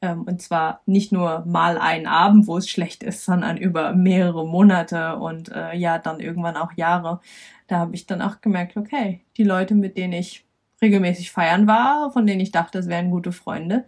und 0.00 0.40
zwar 0.40 0.80
nicht 0.86 1.12
nur 1.12 1.44
mal 1.46 1.78
einen 1.78 2.06
Abend, 2.06 2.46
wo 2.46 2.56
es 2.56 2.68
schlecht 2.68 3.02
ist, 3.02 3.24
sondern 3.24 3.56
über 3.56 3.92
mehrere 3.92 4.46
Monate 4.46 5.16
und 5.16 5.50
äh, 5.52 5.76
ja, 5.76 5.98
dann 5.98 6.20
irgendwann 6.20 6.56
auch 6.56 6.72
Jahre. 6.72 7.20
Da 7.66 7.78
habe 7.78 7.94
ich 7.94 8.06
dann 8.06 8.22
auch 8.22 8.40
gemerkt, 8.40 8.76
okay, 8.76 9.20
die 9.36 9.44
Leute, 9.44 9.74
mit 9.74 9.96
denen 9.96 10.14
ich 10.14 10.44
regelmäßig 10.80 11.30
feiern 11.30 11.66
war, 11.66 12.10
von 12.12 12.26
denen 12.26 12.40
ich 12.40 12.50
dachte, 12.50 12.78
es 12.78 12.88
wären 12.88 13.10
gute 13.10 13.32
Freunde, 13.32 13.84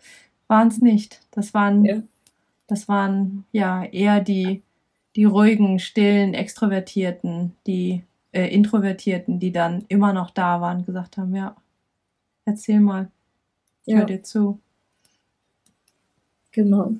waren 0.48 0.68
es 0.68 0.78
nicht. 0.78 1.20
Das 1.30 1.54
waren, 1.54 1.84
ja. 1.84 2.02
das 2.66 2.88
waren 2.88 3.44
ja 3.52 3.84
eher 3.84 4.20
die, 4.20 4.62
die 5.16 5.24
ruhigen, 5.24 5.78
stillen, 5.78 6.34
extrovertierten, 6.34 7.56
die 7.66 8.04
äh, 8.32 8.48
Introvertierten, 8.48 9.40
die 9.40 9.52
dann 9.52 9.84
immer 9.88 10.12
noch 10.12 10.30
da 10.30 10.60
waren, 10.60 10.84
gesagt 10.84 11.16
haben, 11.16 11.34
ja, 11.34 11.56
erzähl 12.44 12.80
mal, 12.80 13.10
ich 13.86 13.92
ja. 13.94 14.00
höre 14.00 14.06
dir 14.06 14.22
zu. 14.22 14.60
Genau. 16.52 16.92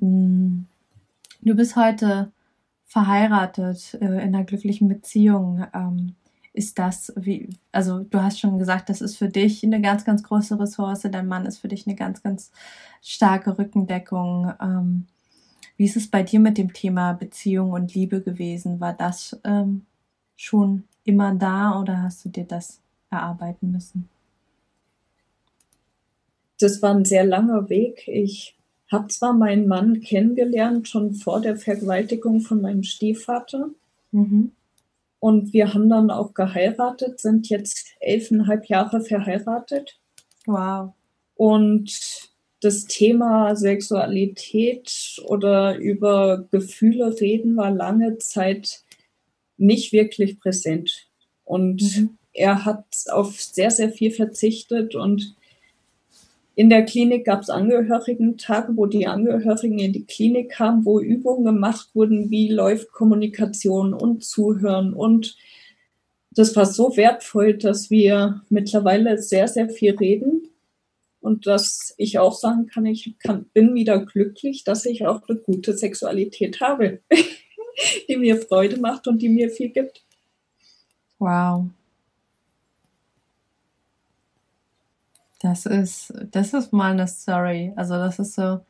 Mm. 0.00 0.66
Du 1.40 1.54
bist 1.54 1.76
heute 1.76 2.32
verheiratet, 2.84 3.94
äh, 4.00 4.06
in 4.06 4.34
einer 4.34 4.44
glücklichen 4.44 4.88
Beziehung. 4.88 5.64
Ähm, 5.72 6.14
ist 6.52 6.78
das 6.78 7.12
wie, 7.16 7.48
also 7.70 8.00
du 8.00 8.20
hast 8.20 8.40
schon 8.40 8.58
gesagt, 8.58 8.88
das 8.88 9.00
ist 9.00 9.16
für 9.16 9.28
dich 9.28 9.62
eine 9.62 9.80
ganz, 9.80 10.04
ganz 10.04 10.24
große 10.24 10.58
Ressource. 10.58 11.02
Dein 11.02 11.28
Mann 11.28 11.46
ist 11.46 11.58
für 11.58 11.68
dich 11.68 11.86
eine 11.86 11.94
ganz, 11.94 12.22
ganz 12.22 12.50
starke 13.00 13.58
Rückendeckung. 13.58 14.52
Ähm, 14.60 15.06
wie 15.76 15.84
ist 15.84 15.96
es 15.96 16.08
bei 16.10 16.24
dir 16.24 16.40
mit 16.40 16.58
dem 16.58 16.72
Thema 16.72 17.12
Beziehung 17.12 17.70
und 17.70 17.94
Liebe 17.94 18.20
gewesen? 18.22 18.80
War 18.80 18.92
das 18.92 19.40
ähm, 19.44 19.86
schon 20.36 20.84
immer 21.04 21.34
da 21.34 21.78
oder 21.80 22.02
hast 22.02 22.24
du 22.24 22.28
dir 22.28 22.44
das 22.44 22.80
erarbeiten 23.10 23.70
müssen? 23.72 24.08
Das 26.60 26.82
war 26.82 26.94
ein 26.94 27.04
sehr 27.04 27.24
langer 27.24 27.68
Weg. 27.68 28.08
Ich 28.08 28.56
habe 28.90 29.08
zwar 29.08 29.32
meinen 29.32 29.68
Mann 29.68 30.00
kennengelernt, 30.00 30.88
schon 30.88 31.14
vor 31.14 31.40
der 31.40 31.56
Vergewaltigung 31.56 32.40
von 32.40 32.60
meinem 32.60 32.82
Stiefvater. 32.82 33.70
Mhm. 34.10 34.52
Und 35.20 35.52
wir 35.52 35.74
haben 35.74 35.88
dann 35.88 36.10
auch 36.10 36.34
geheiratet, 36.34 37.20
sind 37.20 37.48
jetzt 37.48 37.94
elfeinhalb 38.00 38.66
Jahre 38.66 39.00
verheiratet. 39.00 39.98
Wow. 40.46 40.92
Und 41.34 42.30
das 42.60 42.86
Thema 42.86 43.54
Sexualität 43.54 45.20
oder 45.24 45.76
über 45.76 46.44
Gefühle 46.50 47.20
reden 47.20 47.56
war 47.56 47.70
lange 47.70 48.18
Zeit 48.18 48.82
nicht 49.56 49.92
wirklich 49.92 50.40
präsent. 50.40 51.08
Und 51.44 51.82
mhm 51.82 52.17
er 52.38 52.64
hat 52.64 52.84
auf 53.10 53.40
sehr, 53.40 53.70
sehr 53.70 53.90
viel 53.90 54.10
verzichtet 54.10 54.94
und 54.94 55.34
in 56.54 56.70
der 56.70 56.84
Klinik 56.84 57.24
gab 57.24 57.42
es 57.42 57.50
Angehörigen-Tage, 57.50 58.76
wo 58.76 58.86
die 58.86 59.06
Angehörigen 59.06 59.78
in 59.78 59.92
die 59.92 60.06
Klinik 60.06 60.50
kamen, 60.50 60.84
wo 60.84 60.98
Übungen 60.98 61.44
gemacht 61.44 61.90
wurden, 61.94 62.30
wie 62.30 62.48
läuft 62.48 62.90
Kommunikation 62.90 63.94
und 63.94 64.24
Zuhören 64.24 64.92
und 64.92 65.36
das 66.30 66.54
war 66.54 66.66
so 66.66 66.96
wertvoll, 66.96 67.54
dass 67.54 67.90
wir 67.90 68.42
mittlerweile 68.48 69.18
sehr, 69.18 69.48
sehr 69.48 69.68
viel 69.68 69.96
reden 69.96 70.48
und 71.20 71.46
dass 71.46 71.94
ich 71.96 72.18
auch 72.18 72.32
sagen 72.32 72.66
kann, 72.66 72.86
ich 72.86 73.16
kann, 73.18 73.46
bin 73.52 73.74
wieder 73.74 74.04
glücklich, 74.04 74.64
dass 74.64 74.86
ich 74.86 75.06
auch 75.06 75.28
eine 75.28 75.38
gute 75.38 75.76
Sexualität 75.76 76.60
habe, 76.60 77.00
die 78.08 78.16
mir 78.16 78.36
Freude 78.36 78.78
macht 78.78 79.08
und 79.08 79.20
die 79.20 79.28
mir 79.28 79.50
viel 79.50 79.70
gibt. 79.70 80.04
Wow. 81.18 81.70
Das 85.40 85.66
ist, 85.66 86.12
das 86.30 86.52
ist 86.52 86.72
mal 86.72 86.92
eine 86.92 87.06
Story. 87.06 87.72
Also 87.76 87.94
das 87.94 88.18
ist 88.18 88.34
so, 88.34 88.60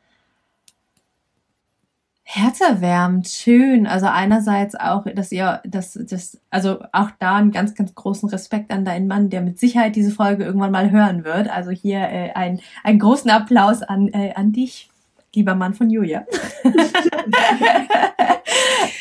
herzerwärmend, 2.31 3.27
schön. 3.27 3.87
Also 3.87 4.05
einerseits 4.05 4.75
auch, 4.75 5.05
dass 5.15 5.31
ihr, 5.31 5.61
dass, 5.65 5.93
das, 5.93 6.39
also 6.51 6.79
auch 6.91 7.09
da 7.17 7.37
einen 7.37 7.51
ganz, 7.51 7.73
ganz 7.73 7.95
großen 7.95 8.29
Respekt 8.29 8.71
an 8.71 8.85
deinen 8.85 9.07
Mann, 9.07 9.31
der 9.31 9.41
mit 9.41 9.57
Sicherheit 9.57 9.95
diese 9.95 10.11
Folge 10.11 10.43
irgendwann 10.43 10.71
mal 10.71 10.91
hören 10.91 11.23
wird. 11.23 11.49
Also 11.49 11.71
hier 11.71 12.01
äh, 12.01 12.31
ein, 12.33 12.59
einen 12.83 12.99
großen 12.99 13.31
Applaus 13.31 13.81
an, 13.81 14.09
äh, 14.09 14.33
an 14.35 14.51
dich, 14.51 14.91
lieber 15.33 15.55
Mann 15.55 15.73
von 15.73 15.89
Julia. 15.89 16.23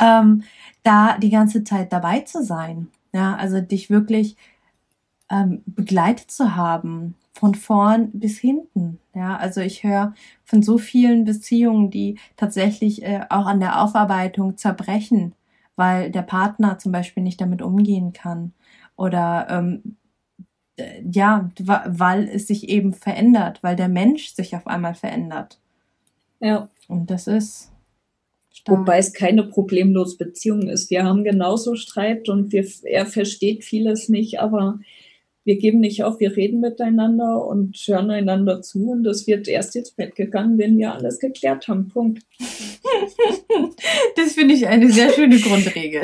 ähm, 0.00 0.42
da 0.82 1.18
die 1.18 1.30
ganze 1.30 1.64
Zeit 1.64 1.92
dabei 1.92 2.20
zu 2.20 2.42
sein. 2.42 2.88
Ja, 3.12 3.36
also 3.36 3.60
dich 3.60 3.90
wirklich 3.90 4.38
ähm, 5.30 5.62
begleitet 5.66 6.30
zu 6.30 6.56
haben, 6.56 7.14
von 7.38 7.54
vorn 7.54 8.10
bis 8.12 8.38
hinten. 8.38 8.98
Ja, 9.14 9.36
also 9.36 9.60
ich 9.60 9.84
höre 9.84 10.12
von 10.44 10.60
so 10.60 10.76
vielen 10.76 11.24
Beziehungen, 11.24 11.88
die 11.88 12.18
tatsächlich 12.36 13.04
äh, 13.04 13.20
auch 13.30 13.46
an 13.46 13.60
der 13.60 13.80
Aufarbeitung 13.80 14.56
zerbrechen, 14.56 15.36
weil 15.76 16.10
der 16.10 16.22
Partner 16.22 16.78
zum 16.78 16.90
Beispiel 16.90 17.22
nicht 17.22 17.40
damit 17.40 17.62
umgehen 17.62 18.12
kann 18.12 18.54
oder 18.96 19.46
ähm, 19.50 19.96
ja, 21.08 21.50
weil 21.58 22.28
es 22.28 22.48
sich 22.48 22.68
eben 22.68 22.92
verändert, 22.92 23.62
weil 23.62 23.76
der 23.76 23.88
Mensch 23.88 24.34
sich 24.34 24.56
auf 24.56 24.66
einmal 24.66 24.94
verändert. 24.94 25.60
Ja. 26.40 26.68
Und 26.88 27.10
das 27.10 27.28
ist. 27.28 27.70
Stark. 28.50 28.78
Wobei 28.78 28.98
es 28.98 29.12
keine 29.12 29.44
problemlose 29.44 30.16
Beziehung 30.16 30.68
ist. 30.68 30.90
Wir 30.90 31.04
haben 31.04 31.22
genauso 31.22 31.76
Streit 31.76 32.28
und 32.28 32.52
wir, 32.52 32.66
er 32.82 33.06
versteht 33.06 33.62
vieles 33.62 34.08
nicht, 34.08 34.40
aber 34.40 34.80
wir 35.44 35.56
geben 35.56 35.80
nicht 35.80 36.04
auf, 36.04 36.20
wir 36.20 36.36
reden 36.36 36.60
miteinander 36.60 37.44
und 37.46 37.76
hören 37.86 38.10
einander 38.10 38.60
zu 38.60 38.90
und 38.90 39.06
es 39.06 39.26
wird 39.26 39.48
erst 39.48 39.74
ins 39.76 39.92
Bett 39.92 40.14
gegangen, 40.14 40.58
wenn 40.58 40.76
wir 40.76 40.92
alles 40.92 41.18
geklärt 41.18 41.68
haben. 41.68 41.88
Punkt. 41.88 42.22
Das 44.16 44.32
finde 44.32 44.54
ich 44.54 44.66
eine 44.66 44.90
sehr 44.90 45.12
schöne 45.12 45.38
Grundregel. 45.38 46.02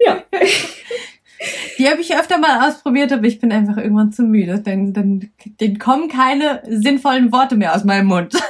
Ja. 0.00 0.22
Die 1.78 1.88
habe 1.88 2.00
ich 2.00 2.16
öfter 2.16 2.38
mal 2.38 2.68
ausprobiert, 2.68 3.12
aber 3.12 3.24
ich 3.24 3.38
bin 3.38 3.52
einfach 3.52 3.76
irgendwann 3.76 4.12
zu 4.12 4.22
müde. 4.22 4.60
Dann, 4.60 4.92
dann, 4.92 5.30
dann 5.58 5.78
kommen 5.78 6.08
keine 6.08 6.62
sinnvollen 6.68 7.32
Worte 7.32 7.56
mehr 7.56 7.74
aus 7.74 7.84
meinem 7.84 8.06
Mund. 8.06 8.34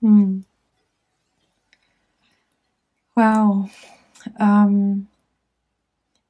hm. 0.00 0.44
Wow 3.14 3.68
ähm, 4.42 5.06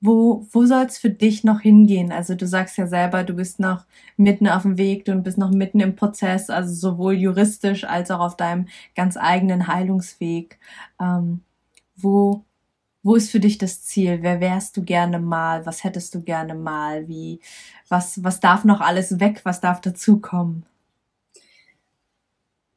wo, 0.04 0.46
wo 0.50 0.66
soll 0.66 0.84
es 0.84 0.98
für 0.98 1.10
dich 1.10 1.44
noch 1.44 1.60
hingehen? 1.60 2.10
Also 2.12 2.34
du 2.34 2.46
sagst 2.46 2.76
ja 2.76 2.88
selber, 2.88 3.22
du 3.22 3.34
bist 3.34 3.60
noch 3.60 3.86
mitten 4.16 4.48
auf 4.48 4.62
dem 4.62 4.76
Weg, 4.76 5.04
du 5.04 5.14
bist 5.14 5.38
noch 5.38 5.50
mitten 5.52 5.78
im 5.80 5.94
Prozess, 5.94 6.50
also 6.50 6.74
sowohl 6.74 7.14
juristisch 7.14 7.84
als 7.84 8.10
auch 8.10 8.18
auf 8.20 8.36
deinem 8.36 8.66
ganz 8.96 9.16
eigenen 9.16 9.68
Heilungsweg. 9.68 10.58
Ähm, 11.00 11.42
wo, 11.96 12.42
wo 13.04 13.14
ist 13.14 13.30
für 13.30 13.38
dich 13.38 13.58
das 13.58 13.82
Ziel? 13.84 14.18
Wer 14.22 14.40
wärst 14.40 14.76
du 14.76 14.82
gerne 14.82 15.20
mal? 15.20 15.64
Was 15.66 15.84
hättest 15.84 16.14
du 16.16 16.22
gerne 16.22 16.56
mal? 16.56 17.06
Wie, 17.06 17.40
was, 17.88 18.24
was 18.24 18.40
darf 18.40 18.64
noch 18.64 18.80
alles 18.80 19.20
weg? 19.20 19.42
Was 19.44 19.60
darf 19.60 19.80
dazukommen? 19.80 20.66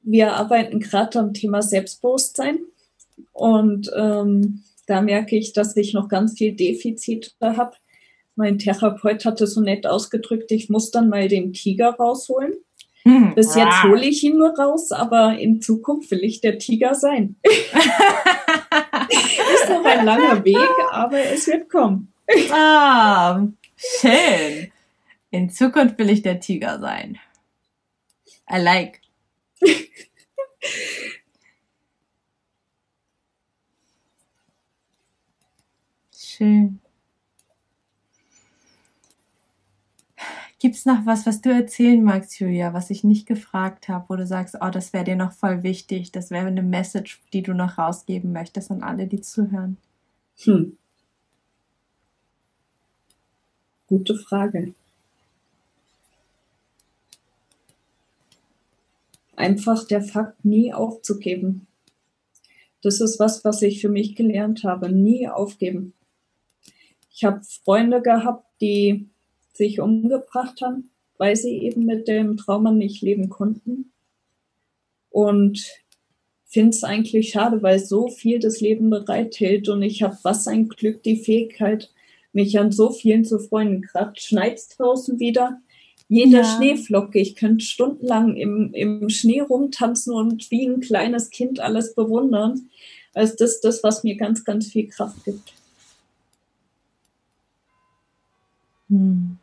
Wir 0.04 0.36
arbeiten 0.36 0.80
gerade 0.80 1.17
am 1.17 1.34
Thema 1.34 1.63
Selbstbewusstsein 1.63 2.60
und 3.34 3.89
ähm, 3.95 4.63
da 4.86 5.02
merke 5.02 5.36
ich, 5.36 5.54
dass 5.54 5.76
ich 5.76 5.93
noch 5.93 6.10
ganz 6.10 6.38
viel 6.38 6.54
Defizite 6.54 7.32
habe. 7.41 7.76
Mein 8.36 8.60
Therapeut 8.60 9.26
hat 9.26 9.41
es 9.41 9.54
so 9.54 9.62
nett 9.62 9.88
ausgedrückt, 9.88 10.52
ich 10.52 10.69
muss 10.69 10.91
dann 10.91 11.10
mal 11.10 11.28
den 11.28 11.54
Tiger 11.54 11.91
rausholen. 11.91 12.54
Hm. 13.04 13.36
Bis 13.36 13.56
jetzt 13.56 13.84
hole 13.84 14.04
ich 14.04 14.24
ihn 14.24 14.38
nur 14.38 14.58
raus, 14.58 14.91
aber 14.91 15.38
in 15.38 15.62
Zukunft 15.62 16.10
will 16.10 16.24
ich 16.24 16.41
der 16.41 16.58
Tiger 16.58 16.95
sein. 16.95 17.36
ist 17.43 17.76
noch 19.69 19.86
ein 19.86 20.06
langer 20.06 20.43
Weg, 20.43 20.58
aber 20.91 21.19
es 21.19 21.45
wird 21.48 21.69
kommen. 21.69 22.12
ah, 22.52 23.48
schön. 23.76 24.71
In 25.30 25.52
Zukunft 25.52 26.00
will 26.00 26.10
ich 26.10 26.24
der 26.24 26.39
Tiger 26.39 26.80
sein. 26.80 27.19
I 28.52 28.58
like. 28.58 29.02
Schön. 36.36 36.82
Gibt 40.60 40.76
es 40.76 40.86
noch 40.86 41.06
was, 41.06 41.26
was 41.26 41.39
du 41.41 41.50
erzählen 41.50 42.04
magst, 42.04 42.39
Julia, 42.39 42.74
was 42.74 42.89
ich 42.89 43.06
nicht 43.06 43.26
gefragt 43.26 43.88
habe, 43.88 44.06
wo 44.10 44.17
du 44.17 44.28
sagst, 44.28 44.58
oh, 44.60 44.69
das 44.69 44.91
wäre 44.91 45.06
dir 45.06 45.15
noch 45.15 45.32
voll 45.32 45.63
wichtig, 45.63 46.12
das 46.12 46.32
wäre 46.32 46.48
eine 46.48 46.62
Message, 46.62 47.21
die 47.32 47.41
du 47.41 47.54
noch 47.54 47.78
rausgeben 47.78 48.34
möchtest 48.34 48.69
an 48.69 48.84
alle, 48.84 49.08
die 49.08 49.21
zuhören? 49.21 49.78
Hm. 50.39 50.78
Gute 53.88 54.15
Frage. 54.15 54.74
Einfach 59.38 59.88
der 59.88 60.02
Fakt, 60.02 60.43
nie 60.43 60.74
aufzugeben. 60.74 61.67
Das 62.82 63.00
ist 63.00 63.19
was, 63.19 63.45
was 63.45 63.62
ich 63.62 63.80
für 63.80 63.89
mich 63.89 64.15
gelernt 64.15 64.63
habe. 64.65 64.91
Nie 64.91 65.30
aufgeben. 65.30 65.94
Ich 67.15 67.23
habe 67.23 67.41
Freunde 67.63 68.01
gehabt, 68.01 68.45
die 68.60 69.08
sich 69.54 69.80
umgebracht 69.80 70.62
haben, 70.62 70.91
weil 71.17 71.38
sie 71.38 71.58
eben 71.60 71.86
mit 71.86 72.10
dem 72.10 72.36
Trauma 72.36 72.71
nicht 72.71 73.01
leben 73.01 73.30
konnten. 73.30 73.93
Und 75.10 75.65
finde 76.45 76.71
es 76.71 76.84
eigentlich 76.84 77.30
schade, 77.30 77.63
weil 77.63 77.80
so 77.80 78.10
viel 78.10 78.39
das 78.39 78.60
Leben 78.60 78.89
bereithält 78.89 79.69
und 79.69 79.82
ich 79.82 80.04
habe 80.04 80.17
was 80.23 80.47
ein 80.47 80.67
Glück, 80.67 81.04
die 81.04 81.17
Fähigkeit, 81.17 81.89
mich 82.34 82.60
an 82.60 82.73
so 82.73 82.91
vielen 82.91 83.23
zu 83.23 83.39
freuen. 83.39 83.82
Gerade 83.82 84.19
schneit 84.19 84.62
draußen 84.78 85.19
wieder. 85.19 85.62
Jede 86.10 86.38
ja. 86.38 86.43
Schneeflocke, 86.43 87.17
ich 87.19 87.36
könnte 87.36 87.65
stundenlang 87.65 88.36
im, 88.36 88.73
im 88.73 89.10
Schnee 89.10 89.39
rumtanzen 89.39 90.13
und 90.13 90.51
wie 90.51 90.67
ein 90.67 90.82
kleines 90.82 91.30
Kind 91.30 91.62
alles 91.62 91.95
bewundern. 91.95 92.69
Also 93.13 93.36
das 93.39 93.56
ist 93.56 93.63
das, 93.63 93.84
was 93.84 94.04
mir 94.04 94.17
ganz, 94.17 94.43
ganz 94.43 94.67
viel 94.67 94.88
Kraft 94.88 95.23
gibt. 95.23 95.54
Hm. 98.89 99.38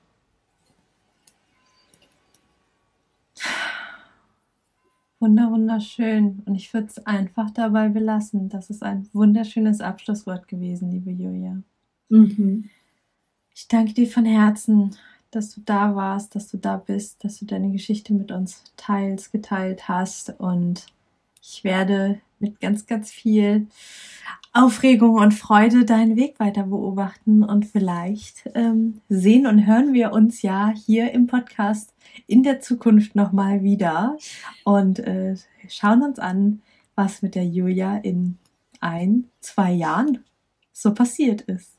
Wunder, 5.22 5.50
wunderschön. 5.52 6.42
Und 6.46 6.56
ich 6.56 6.74
würde 6.74 6.88
es 6.88 7.06
einfach 7.06 7.50
dabei 7.50 7.88
belassen. 7.88 8.48
Das 8.48 8.70
ist 8.70 8.82
ein 8.82 9.08
wunderschönes 9.12 9.80
Abschlusswort 9.80 10.48
gewesen, 10.48 10.90
liebe 10.90 11.12
Julia. 11.12 11.62
Mhm. 12.08 12.68
Ich 13.54 13.68
danke 13.68 13.94
dir 13.94 14.08
von 14.08 14.24
Herzen, 14.24 14.96
dass 15.30 15.54
du 15.54 15.60
da 15.64 15.94
warst, 15.94 16.34
dass 16.34 16.48
du 16.48 16.56
da 16.56 16.76
bist, 16.76 17.22
dass 17.22 17.38
du 17.38 17.44
deine 17.44 17.70
Geschichte 17.70 18.12
mit 18.14 18.32
uns 18.32 18.64
teils, 18.76 19.30
geteilt 19.30 19.88
hast. 19.88 20.30
Und 20.40 20.86
ich 21.40 21.62
werde 21.62 22.20
mit 22.40 22.60
ganz, 22.60 22.86
ganz 22.86 23.12
viel 23.12 23.68
Aufregung 24.54 25.14
und 25.14 25.32
Freude 25.32 25.86
deinen 25.86 26.16
Weg 26.16 26.38
weiter 26.38 26.64
beobachten 26.64 27.42
und 27.42 27.64
vielleicht 27.64 28.50
ähm, 28.54 29.00
sehen 29.08 29.46
und 29.46 29.66
hören 29.66 29.94
wir 29.94 30.12
uns 30.12 30.42
ja 30.42 30.74
hier 30.86 31.12
im 31.12 31.26
Podcast 31.26 31.94
in 32.26 32.42
der 32.42 32.60
Zukunft 32.60 33.14
nochmal 33.14 33.62
wieder 33.62 34.18
und 34.64 34.98
äh, 34.98 35.36
schauen 35.68 36.02
uns 36.02 36.18
an, 36.18 36.60
was 36.94 37.22
mit 37.22 37.34
der 37.34 37.46
Julia 37.46 37.96
in 37.96 38.36
ein, 38.80 39.30
zwei 39.40 39.72
Jahren 39.72 40.22
so 40.72 40.92
passiert 40.92 41.40
ist. 41.42 41.78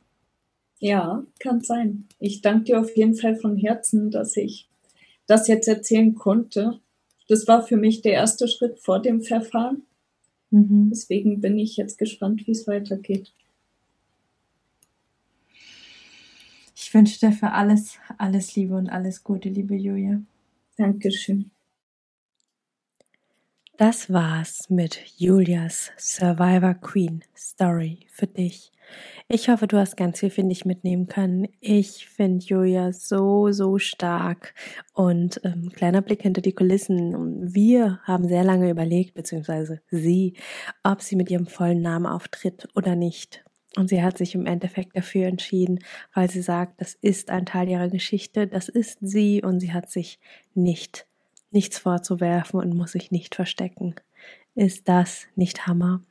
Ja, 0.79 1.23
kann 1.39 1.61
sein. 1.61 2.07
Ich 2.19 2.41
danke 2.41 2.63
dir 2.65 2.79
auf 2.79 2.97
jeden 2.97 3.15
Fall 3.15 3.35
von 3.35 3.55
Herzen, 3.55 4.09
dass 4.09 4.35
ich 4.35 4.67
das 5.27 5.47
jetzt 5.47 5.67
erzählen 5.67 6.15
konnte. 6.15 6.79
Das 7.27 7.47
war 7.47 7.61
für 7.61 7.77
mich 7.77 8.01
der 8.01 8.13
erste 8.13 8.47
Schritt 8.47 8.79
vor 8.79 8.99
dem 8.99 9.21
Verfahren. 9.21 9.83
Mhm. 10.53 10.89
Deswegen 10.91 11.41
bin 11.41 11.57
ich 11.57 11.77
jetzt 11.77 11.97
gespannt, 11.97 12.45
wie 12.45 12.51
es 12.51 12.67
weitergeht. 12.67 13.33
Ich 16.75 16.93
wünsche 16.93 17.19
dir 17.19 17.31
für 17.31 17.51
alles, 17.51 17.97
alles 18.19 18.55
Liebe 18.55 18.75
und 18.75 18.87
alles 18.87 19.23
Gute, 19.23 19.49
liebe 19.49 19.75
Julia. 19.75 20.21
Dankeschön. 20.77 21.49
Das 23.77 24.13
war's 24.13 24.69
mit 24.69 24.99
Julias 25.17 25.91
Survivor 25.97 26.75
Queen 26.75 27.23
Story 27.35 28.05
für 28.11 28.27
dich. 28.27 28.71
Ich 29.27 29.49
hoffe, 29.49 29.65
du 29.65 29.77
hast 29.77 29.97
ganz 29.97 30.19
viel 30.19 30.29
für 30.29 30.43
dich 30.43 30.63
mitnehmen 30.63 31.07
können. 31.07 31.47
Ich 31.59 32.07
finde 32.07 32.45
Julia 32.45 32.93
so, 32.93 33.51
so 33.51 33.79
stark. 33.79 34.53
Und 34.93 35.41
ähm, 35.43 35.71
kleiner 35.73 36.03
Blick 36.03 36.21
hinter 36.21 36.41
die 36.41 36.53
Kulissen. 36.53 37.51
Wir 37.51 37.99
haben 38.03 38.27
sehr 38.27 38.43
lange 38.43 38.69
überlegt, 38.69 39.15
beziehungsweise 39.15 39.81
sie, 39.89 40.35
ob 40.83 41.01
sie 41.01 41.15
mit 41.15 41.31
ihrem 41.31 41.47
vollen 41.47 41.81
Namen 41.81 42.05
auftritt 42.05 42.67
oder 42.75 42.95
nicht. 42.95 43.43
Und 43.75 43.87
sie 43.87 44.03
hat 44.03 44.19
sich 44.19 44.35
im 44.35 44.45
Endeffekt 44.45 44.95
dafür 44.95 45.25
entschieden, 45.25 45.79
weil 46.13 46.29
sie 46.29 46.43
sagt, 46.43 46.79
das 46.79 46.93
ist 46.93 47.31
ein 47.31 47.47
Teil 47.47 47.67
ihrer 47.67 47.89
Geschichte, 47.89 48.45
das 48.45 48.69
ist 48.69 48.99
sie 49.01 49.41
und 49.41 49.61
sie 49.61 49.73
hat 49.73 49.89
sich 49.89 50.19
nicht, 50.53 51.07
nichts 51.53 51.77
vorzuwerfen 51.77 52.59
und 52.59 52.75
muss 52.75 52.93
sich 52.93 53.11
nicht 53.11 53.35
verstecken. 53.35 53.95
Ist 54.55 54.87
das 54.87 55.25
nicht 55.35 55.67
Hammer? 55.67 56.01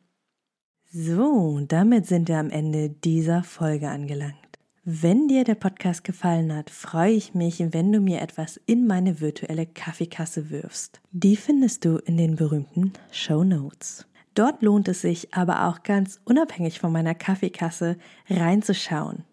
So, 0.91 1.61
damit 1.69 2.07
sind 2.07 2.29
wir 2.29 2.39
am 2.39 2.51
Ende 2.51 2.91
dieser 2.91 3.43
Folge 3.43 3.89
angelangt. 3.89 4.37
Wenn 4.85 5.29
dir 5.29 5.45
der 5.45 5.55
Podcast 5.55 6.03
gefallen 6.03 6.53
hat, 6.53 6.69
freue 6.69 7.13
ich 7.13 7.35
mich, 7.35 7.65
wenn 7.73 7.93
du 7.93 8.01
mir 8.01 8.21
etwas 8.21 8.61
in 8.67 8.87
meine 8.87 9.21
virtuelle 9.21 9.65
Kaffeekasse 9.65 10.51
wirfst. 10.51 11.01
Die 11.13 11.37
findest 11.37 11.85
du 11.85 11.99
in 11.99 12.17
den 12.17 12.35
berühmten 12.35 12.93
Show 13.13 13.45
Notes. 13.45 14.09
Dort 14.35 14.63
lohnt 14.63 14.89
es 14.89 15.03
sich 15.03 15.33
aber 15.35 15.69
auch 15.69 15.83
ganz 15.83 16.21
unabhängig 16.25 16.81
von 16.81 16.91
meiner 16.91 17.15
Kaffeekasse 17.15 17.97
reinzuschauen. 18.29 19.25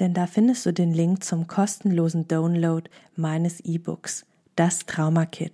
Denn 0.00 0.14
da 0.14 0.26
findest 0.26 0.66
du 0.66 0.72
den 0.72 0.92
Link 0.92 1.22
zum 1.22 1.46
kostenlosen 1.46 2.26
Download 2.28 2.90
meines 3.14 3.60
E-Books, 3.60 4.26
das 4.58 4.86
Trauma 4.86 5.24
Kit. 5.24 5.52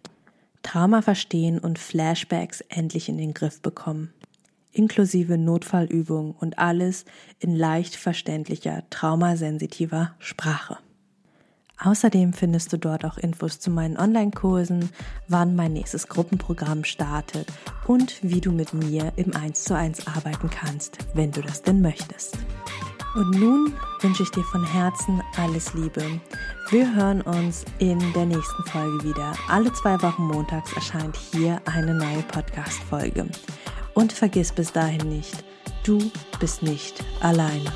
Trauma 0.62 1.02
verstehen 1.02 1.58
und 1.58 1.78
Flashbacks 1.78 2.62
endlich 2.62 3.08
in 3.08 3.18
den 3.18 3.34
Griff 3.34 3.60
bekommen 3.60 4.12
inklusive 4.74 5.38
Notfallübungen 5.38 6.32
und 6.32 6.58
alles 6.58 7.04
in 7.38 7.56
leicht 7.56 7.96
verständlicher, 7.96 8.82
traumasensitiver 8.90 10.14
Sprache. 10.18 10.78
Außerdem 11.80 12.32
findest 12.32 12.72
du 12.72 12.78
dort 12.78 13.04
auch 13.04 13.18
Infos 13.18 13.58
zu 13.58 13.70
meinen 13.70 13.96
Online-Kursen, 13.96 14.90
wann 15.28 15.56
mein 15.56 15.72
nächstes 15.72 16.08
Gruppenprogramm 16.08 16.84
startet 16.84 17.48
und 17.86 18.22
wie 18.22 18.40
du 18.40 18.52
mit 18.52 18.74
mir 18.74 19.12
im 19.16 19.34
1 19.34 19.64
zu 19.64 19.76
1 19.76 20.06
arbeiten 20.06 20.50
kannst, 20.50 20.98
wenn 21.14 21.32
du 21.32 21.40
das 21.40 21.62
denn 21.62 21.80
möchtest. 21.80 22.38
Und 23.14 23.31
nun 23.31 23.72
wünsche 24.00 24.24
ich 24.24 24.31
dir 24.31 24.42
von 24.44 24.64
Herzen 24.64 25.22
alles 25.37 25.72
Liebe. 25.74 26.03
Wir 26.70 26.94
hören 26.94 27.20
uns 27.22 27.64
in 27.79 27.98
der 28.12 28.27
nächsten 28.27 28.64
Folge 28.64 29.05
wieder. 29.05 29.35
Alle 29.48 29.72
zwei 29.72 30.00
Wochen 30.03 30.24
montags 30.24 30.72
erscheint 30.72 31.16
hier 31.16 31.61
eine 31.66 31.94
neue 31.94 32.22
Podcast-Folge. 32.22 33.29
Und 33.94 34.12
vergiss 34.12 34.53
bis 34.53 34.72
dahin 34.72 35.09
nicht, 35.09 35.44
du 35.85 36.11
bist 36.40 36.62
nicht 36.62 37.05
alleine. 37.20 37.72